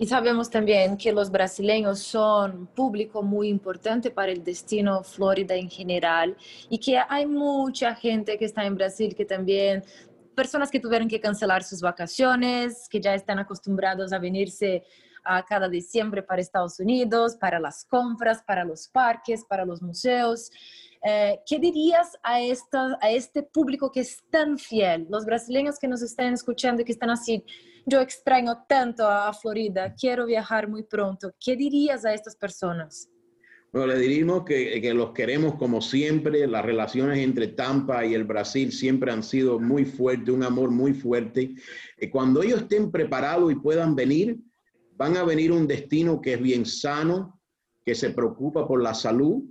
Y 0.03 0.07
sabemos 0.07 0.51
también 0.51 0.97
que 0.97 1.13
los 1.13 1.31
brasileños 1.31 2.01
son 2.01 2.57
un 2.57 2.67
público 2.67 3.23
muy 3.23 3.47
importante 3.49 4.11
para 4.11 4.33
el 4.33 4.43
destino 4.43 5.05
Florida 5.05 5.55
en 5.55 5.71
general 5.71 6.37
y 6.69 6.79
que 6.79 6.99
hay 7.09 7.25
mucha 7.25 7.95
gente 7.95 8.37
que 8.37 8.47
está 8.47 8.65
en 8.65 8.75
Brasil 8.75 9.15
que 9.15 9.25
también 9.25 9.85
personas 10.35 10.73
que 10.73 10.81
tuvieron 10.81 11.07
que 11.07 11.21
cancelar 11.21 11.63
sus 11.63 11.81
vacaciones, 11.81 12.89
que 12.89 13.01
ya 13.01 13.15
están 13.15 13.39
acostumbrados 13.39 14.13
a 14.13 14.19
venirse 14.19 14.83
a 15.25 15.45
cada 15.45 15.69
diciembre 15.69 16.23
para 16.23 16.41
Estados 16.41 16.79
Unidos, 16.81 17.37
para 17.37 17.59
las 17.61 17.85
compras, 17.85 18.43
para 18.47 18.65
los 18.65 18.89
parques, 18.89 19.45
para 19.45 19.65
los 19.65 19.83
museos. 19.83 20.51
Eh, 21.05 21.41
¿Qué 21.47 21.59
dirías 21.59 22.17
a, 22.23 22.41
esta, 22.41 22.99
a 23.01 23.11
este 23.11 23.43
público 23.43 23.91
que 23.91 24.01
es 24.01 24.23
tan 24.31 24.59
fiel, 24.59 25.07
los 25.11 25.25
brasileños 25.25 25.79
que 25.79 25.89
nos 25.89 26.03
están 26.03 26.33
escuchando 26.33 26.83
y 26.83 26.85
que 26.85 26.93
están 26.93 27.11
así, 27.11 27.45
yo 27.85 28.01
extraño 28.01 28.65
tanto 28.69 29.09
a 29.09 29.33
Florida, 29.33 29.95
quiero 29.99 30.27
viajar 30.27 30.69
muy 30.69 30.85
pronto? 30.85 31.33
¿Qué 31.45 31.57
dirías 31.57 32.05
a 32.05 32.15
estas 32.15 32.37
personas? 32.37 33.09
Bueno, 33.73 33.87
le 33.87 33.99
diríamos 33.99 34.45
que, 34.45 34.83
que, 34.83 34.93
los 34.93 35.13
queremos 35.13 35.55
como 35.55 35.81
siempre. 35.81 36.47
Las 36.47 36.63
relaciones 36.63 37.19
entre 37.19 37.49
Tampa 37.49 38.05
y 38.05 38.13
el 38.13 38.25
Brasil 38.25 38.71
siempre 38.71 39.11
han 39.11 39.23
sido 39.23 39.59
muy 39.59 39.87
fuertes, 39.87 40.29
un 40.29 40.43
amor 40.45 40.71
muy 40.71 40.93
fuerte. 40.93 41.55
Y 41.99 42.11
cuando 42.11 42.43
ellos 42.43 42.61
estén 42.61 42.91
preparados 42.91 43.51
y 43.51 43.55
puedan 43.55 43.97
venir, 43.97 44.37
van 45.03 45.17
a 45.17 45.25
venir 45.25 45.51
un 45.51 45.67
destino 45.67 46.21
que 46.21 46.35
es 46.35 46.41
bien 46.41 46.65
sano, 46.65 47.41
que 47.85 47.93
se 47.93 48.11
preocupa 48.11 48.69
por 48.69 48.81
la 48.81 48.95
salud, 48.95 49.43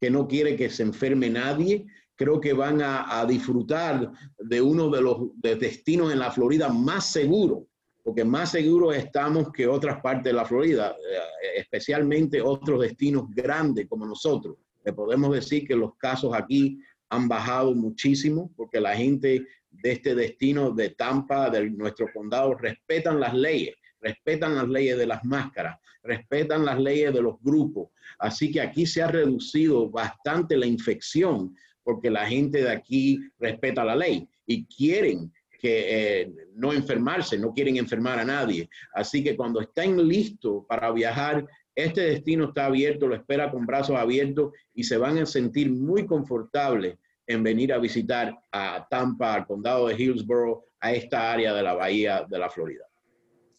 que 0.00 0.10
no 0.10 0.26
quiere 0.26 0.56
que 0.56 0.68
se 0.68 0.82
enferme 0.82 1.30
nadie. 1.30 1.86
Creo 2.16 2.40
que 2.40 2.52
van 2.52 2.82
a, 2.82 3.24
disfrutar 3.24 4.10
de 4.36 4.60
uno 4.60 4.90
de 4.90 5.00
los 5.00 5.30
destinos 5.40 6.12
en 6.12 6.18
la 6.18 6.32
Florida 6.32 6.70
más 6.70 7.06
seguros, 7.12 7.68
porque 8.02 8.24
más 8.24 8.50
seguros 8.50 8.96
estamos 8.96 9.52
que 9.52 9.68
otras 9.68 10.00
partes 10.00 10.24
de 10.24 10.32
la 10.32 10.44
Florida, 10.44 10.90
eh, 10.90 11.60
especialmente 11.60 12.42
otros 12.42 12.80
destinos 12.80 13.26
grandes 13.30 13.86
como 13.86 14.06
nosotros. 14.06 14.56
Le 14.84 14.92
podemos 14.92 15.32
decir 15.32 15.68
que 15.68 15.76
los 15.76 15.94
casos 15.98 16.34
aquí 16.34 16.80
han 17.10 17.28
bajado 17.28 17.76
muchísimo 17.76 18.50
porque 18.56 18.80
la 18.80 18.96
gente 18.96 19.46
de 19.70 19.92
este 19.92 20.16
destino 20.16 20.72
de 20.72 20.90
Tampa, 20.90 21.48
de 21.48 21.70
nuestro 21.70 22.08
condado, 22.12 22.54
respetan 22.54 23.20
las 23.20 23.34
leyes 23.34 23.76
respetan 24.00 24.54
las 24.54 24.68
leyes 24.68 24.98
de 24.98 25.06
las 25.06 25.24
máscaras, 25.24 25.78
respetan 26.02 26.64
las 26.64 26.78
leyes 26.78 27.12
de 27.12 27.22
los 27.22 27.40
grupos. 27.40 27.90
Así 28.18 28.50
que 28.50 28.60
aquí 28.60 28.86
se 28.86 29.02
ha 29.02 29.08
reducido 29.08 29.90
bastante 29.90 30.56
la 30.56 30.66
infección 30.66 31.54
porque 31.82 32.10
la 32.10 32.26
gente 32.26 32.62
de 32.62 32.70
aquí 32.70 33.20
respeta 33.38 33.84
la 33.84 33.94
ley 33.94 34.28
y 34.46 34.64
quieren 34.66 35.32
que 35.58 36.20
eh, 36.20 36.32
no 36.54 36.72
enfermarse, 36.72 37.38
no 37.38 37.52
quieren 37.52 37.76
enfermar 37.76 38.18
a 38.18 38.24
nadie. 38.24 38.68
Así 38.94 39.22
que 39.22 39.36
cuando 39.36 39.60
estén 39.60 40.06
listos 40.06 40.64
para 40.68 40.90
viajar, 40.92 41.46
este 41.74 42.00
destino 42.02 42.46
está 42.46 42.66
abierto, 42.66 43.06
lo 43.06 43.14
espera 43.14 43.50
con 43.50 43.66
brazos 43.66 43.96
abiertos 43.96 44.52
y 44.74 44.84
se 44.84 44.96
van 44.96 45.18
a 45.18 45.26
sentir 45.26 45.70
muy 45.70 46.06
confortables 46.06 46.98
en 47.26 47.42
venir 47.42 47.72
a 47.72 47.78
visitar 47.78 48.34
a 48.52 48.86
Tampa, 48.88 49.34
al 49.34 49.46
condado 49.46 49.88
de 49.88 49.94
Hillsborough, 49.94 50.64
a 50.80 50.92
esta 50.92 51.32
área 51.32 51.52
de 51.52 51.62
la 51.62 51.74
bahía 51.74 52.24
de 52.28 52.38
la 52.38 52.48
Florida. 52.48 52.84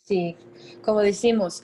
Sí, 0.08 0.38
como 0.84 1.02
decimos, 1.02 1.63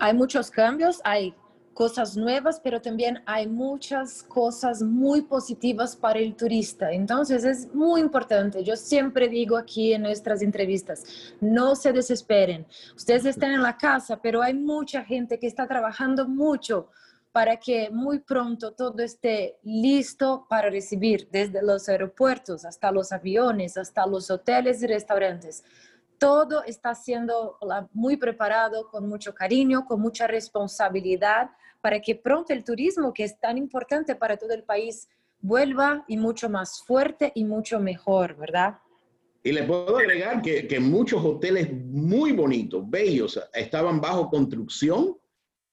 hay 0.00 0.14
muchos 0.14 0.50
cambios, 0.50 1.00
hay 1.04 1.32
cosas 1.74 2.16
nuevas, 2.16 2.58
pero 2.58 2.82
también 2.82 3.22
hay 3.24 3.46
muchas 3.46 4.24
cosas 4.24 4.82
muy 4.82 5.22
positivas 5.22 5.94
para 5.94 6.18
el 6.18 6.34
turista. 6.34 6.90
Entonces 6.90 7.44
es 7.44 7.72
muy 7.72 8.00
importante. 8.00 8.64
Yo 8.64 8.74
siempre 8.74 9.28
digo 9.28 9.56
aquí 9.56 9.92
en 9.92 10.02
nuestras 10.02 10.42
entrevistas, 10.42 11.04
no 11.40 11.76
se 11.76 11.92
desesperen. 11.92 12.66
Ustedes 12.96 13.26
están 13.26 13.52
en 13.52 13.62
la 13.62 13.76
casa, 13.76 14.20
pero 14.20 14.42
hay 14.42 14.54
mucha 14.54 15.04
gente 15.04 15.38
que 15.38 15.46
está 15.46 15.68
trabajando 15.68 16.26
mucho 16.26 16.88
para 17.30 17.58
que 17.58 17.90
muy 17.90 18.18
pronto 18.18 18.72
todo 18.72 19.04
esté 19.04 19.56
listo 19.62 20.46
para 20.48 20.68
recibir 20.68 21.28
desde 21.30 21.62
los 21.62 21.88
aeropuertos 21.88 22.64
hasta 22.64 22.90
los 22.90 23.12
aviones, 23.12 23.76
hasta 23.76 24.04
los 24.04 24.32
hoteles 24.32 24.82
y 24.82 24.88
restaurantes 24.88 25.62
todo 26.18 26.64
está 26.64 26.94
siendo 26.94 27.58
muy 27.92 28.16
preparado, 28.16 28.88
con 28.88 29.08
mucho 29.08 29.34
cariño, 29.34 29.84
con 29.86 30.00
mucha 30.00 30.26
responsabilidad, 30.26 31.50
para 31.80 32.00
que 32.00 32.14
pronto 32.14 32.52
el 32.52 32.64
turismo, 32.64 33.12
que 33.12 33.24
es 33.24 33.38
tan 33.38 33.58
importante 33.58 34.14
para 34.14 34.36
todo 34.36 34.52
el 34.52 34.62
país, 34.62 35.08
vuelva 35.40 36.04
y 36.08 36.16
mucho 36.16 36.48
más 36.48 36.82
fuerte 36.86 37.32
y 37.34 37.44
mucho 37.44 37.78
mejor, 37.78 38.36
¿verdad? 38.36 38.78
Y 39.42 39.52
le 39.52 39.64
puedo 39.64 39.98
agregar 39.98 40.40
que, 40.40 40.66
que 40.66 40.80
muchos 40.80 41.22
hoteles 41.22 41.70
muy 41.70 42.32
bonitos, 42.32 42.88
bellos, 42.88 43.38
estaban 43.52 44.00
bajo 44.00 44.30
construcción 44.30 45.18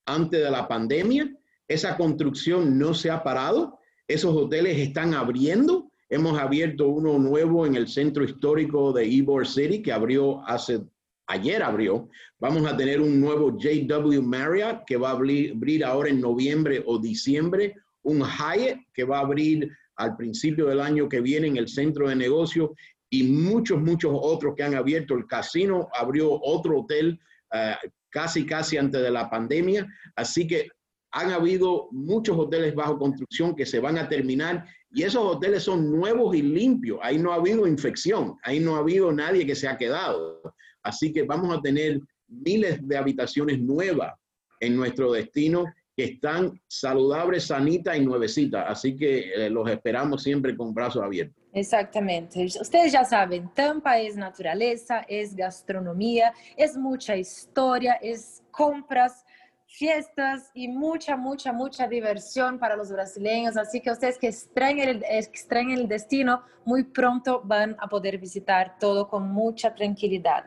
antes 0.05 0.43
de 0.43 0.51
la 0.51 0.67
pandemia. 0.67 1.31
Esa 1.67 1.95
construcción 1.95 2.77
no 2.77 2.93
se 2.93 3.09
ha 3.09 3.23
parado. 3.23 3.79
Esos 4.07 4.35
hoteles 4.35 4.77
están 4.77 5.13
abriendo 5.13 5.90
Hemos 6.11 6.37
abierto 6.37 6.89
uno 6.89 7.17
nuevo 7.17 7.65
en 7.65 7.75
el 7.75 7.87
centro 7.87 8.25
histórico 8.25 8.91
de 8.91 9.09
Ybor 9.09 9.47
City 9.47 9.81
que 9.81 9.93
abrió 9.93 10.45
hace, 10.45 10.81
ayer 11.27 11.63
abrió. 11.63 12.09
Vamos 12.37 12.65
a 12.65 12.75
tener 12.75 12.99
un 12.99 13.21
nuevo 13.21 13.57
JW 13.57 14.21
Marriott 14.21 14.83
que 14.85 14.97
va 14.97 15.11
a 15.11 15.13
abrir, 15.13 15.85
ahora 15.85 16.09
en 16.09 16.19
noviembre 16.19 16.83
o 16.85 16.99
diciembre. 16.99 17.75
Un 18.03 18.25
Hyatt 18.25 18.79
que 18.93 19.05
va 19.05 19.19
a 19.19 19.21
abrir 19.21 19.71
al 19.95 20.17
principio 20.17 20.65
del 20.65 20.81
año 20.81 21.07
que 21.07 21.21
viene 21.21 21.47
en 21.47 21.55
el 21.55 21.69
centro 21.69 22.09
de 22.09 22.17
negocio 22.17 22.75
y 23.09 23.23
muchos, 23.23 23.81
muchos 23.81 24.11
otros 24.13 24.53
que 24.57 24.63
han 24.63 24.75
abierto. 24.75 25.13
El 25.13 25.27
casino 25.27 25.87
abrió 25.97 26.29
otro 26.43 26.81
hotel 26.81 27.17
uh, 27.53 27.87
casi, 28.09 28.45
casi 28.45 28.75
antes 28.75 29.01
de 29.01 29.11
la 29.11 29.29
pandemia. 29.29 29.87
Así 30.17 30.45
que 30.45 30.71
han 31.11 31.31
habido 31.31 31.89
muchos 31.91 32.37
hoteles 32.37 32.73
bajo 32.73 32.97
construcción 32.97 33.55
que 33.55 33.65
se 33.65 33.79
van 33.79 33.97
a 33.97 34.07
terminar 34.07 34.65
y 34.91 35.03
esos 35.03 35.23
hoteles 35.23 35.63
son 35.63 35.91
nuevos 35.91 36.35
y 36.35 36.41
limpios. 36.41 36.99
Ahí 37.01 37.17
no 37.17 37.31
ha 37.31 37.35
habido 37.35 37.67
infección, 37.67 38.37
ahí 38.43 38.59
no 38.59 38.75
ha 38.75 38.79
habido 38.79 39.11
nadie 39.11 39.45
que 39.45 39.55
se 39.55 39.67
ha 39.67 39.77
quedado. 39.77 40.41
Así 40.83 41.13
que 41.13 41.23
vamos 41.23 41.57
a 41.57 41.61
tener 41.61 41.99
miles 42.27 42.85
de 42.87 42.97
habitaciones 42.97 43.59
nuevas 43.59 44.13
en 44.59 44.75
nuestro 44.75 45.11
destino 45.11 45.65
que 45.95 46.05
están 46.05 46.59
saludables, 46.67 47.45
sanitas 47.45 47.97
y 47.97 48.01
nuevecitas. 48.01 48.65
Así 48.67 48.95
que 48.95 49.33
eh, 49.33 49.49
los 49.49 49.69
esperamos 49.69 50.23
siempre 50.23 50.55
con 50.55 50.73
brazos 50.73 51.03
abiertos. 51.03 51.35
Exactamente. 51.53 52.45
Ustedes 52.45 52.93
ya 52.93 53.03
saben, 53.03 53.49
Tampa 53.53 53.99
es 53.99 54.15
naturaleza, 54.15 55.05
es 55.07 55.35
gastronomía, 55.35 56.33
es 56.55 56.77
mucha 56.77 57.17
historia, 57.17 57.95
es 57.95 58.41
compras 58.51 59.25
fiestas 59.71 60.51
y 60.53 60.67
mucha, 60.67 61.15
mucha, 61.15 61.53
mucha 61.53 61.87
diversión 61.87 62.59
para 62.59 62.75
los 62.75 62.91
brasileños. 62.91 63.55
Así 63.55 63.79
que 63.79 63.89
ustedes 63.89 64.17
que 64.17 64.27
extrañen 64.27 64.89
el, 64.89 65.05
extrañen 65.09 65.79
el 65.79 65.87
destino, 65.87 66.43
muy 66.65 66.83
pronto 66.83 67.41
van 67.43 67.77
a 67.79 67.87
poder 67.87 68.17
visitar 68.17 68.77
todo 68.79 69.07
con 69.07 69.31
mucha 69.31 69.73
tranquilidad. 69.73 70.43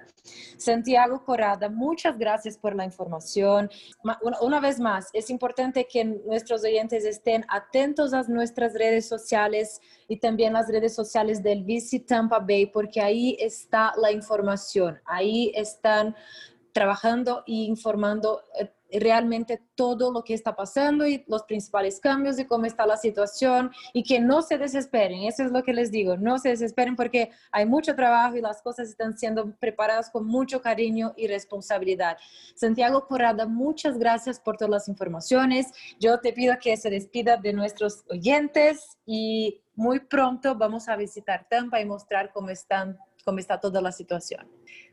Santiago 0.57 1.25
Corrada, 1.25 1.69
muchas 1.69 2.19
gracias 2.19 2.57
por 2.57 2.75
la 2.75 2.85
información. 2.85 3.71
Una 4.41 4.61
vez 4.61 4.79
más, 4.79 5.09
es 5.13 5.31
importante 5.31 5.87
que 5.87 6.05
nuestros 6.05 6.63
oyentes 6.63 7.05
estén 7.05 7.45
atentos 7.49 8.13
a 8.13 8.23
nuestras 8.25 8.75
redes 8.75 9.09
sociales 9.09 9.81
y 10.07 10.19
también 10.19 10.53
las 10.53 10.69
redes 10.69 10.95
sociales 10.95 11.43
del 11.43 11.65
Visit 11.65 12.07
Tampa 12.07 12.39
Bay, 12.39 12.67
porque 12.67 13.01
ahí 13.01 13.37
está 13.41 13.93
la 13.97 14.13
información, 14.13 15.01
ahí 15.07 15.51
están 15.55 16.15
trabajando 16.73 17.45
e 17.47 17.53
informando 17.53 18.43
eh, 18.59 18.71
realmente 18.99 19.63
todo 19.75 20.13
lo 20.13 20.23
que 20.23 20.35
está 20.35 20.55
pasando 20.55 21.07
y 21.07 21.25
los 21.27 21.43
principales 21.45 22.01
cambios 22.01 22.39
y 22.39 22.45
cómo 22.45 22.67
está 22.67 22.87
la 22.87 22.97
situación 22.97 23.71
y 23.93 24.03
que 24.03 24.21
no 24.21 24.43
se 24.43 24.59
desesperen. 24.59 25.25
Eso 25.25 25.45
es 25.45 25.51
lo 25.51 25.63
que 25.63 25.73
les 25.73 25.91
digo, 25.91 26.17
no 26.17 26.39
se 26.39 26.51
desesperen 26.51 26.97
porque 26.97 27.31
hay 27.51 27.67
mucho 27.67 27.95
trabajo 27.95 28.37
y 28.37 28.41
las 28.41 28.63
cosas 28.63 28.89
están 28.89 29.17
siendo 29.17 29.55
preparadas 29.57 30.11
con 30.11 30.27
mucho 30.27 30.61
cariño 30.61 31.13
y 31.17 31.27
responsabilidad. 31.27 32.17
Santiago 32.55 33.07
Corrada, 33.07 33.47
muchas 33.47 33.99
gracias 33.99 34.41
por 34.41 34.57
todas 34.57 34.71
las 34.71 34.89
informaciones. 34.89 35.73
Yo 35.99 36.21
te 36.21 36.33
pido 36.33 36.55
que 36.61 36.77
se 36.77 36.91
despida 36.91 37.37
de 37.37 37.53
nuestros 37.53 38.05
oyentes 38.09 38.99
y 39.07 39.61
muy 39.75 40.01
pronto 40.01 40.55
vamos 40.55 40.89
a 40.89 40.97
visitar 40.97 41.47
Tampa 41.49 41.81
y 41.81 41.85
mostrar 41.85 42.31
cómo, 42.33 42.51
están, 42.51 42.99
cómo 43.25 43.39
está 43.39 43.59
toda 43.59 43.81
la 43.81 43.91
situación. 43.91 44.47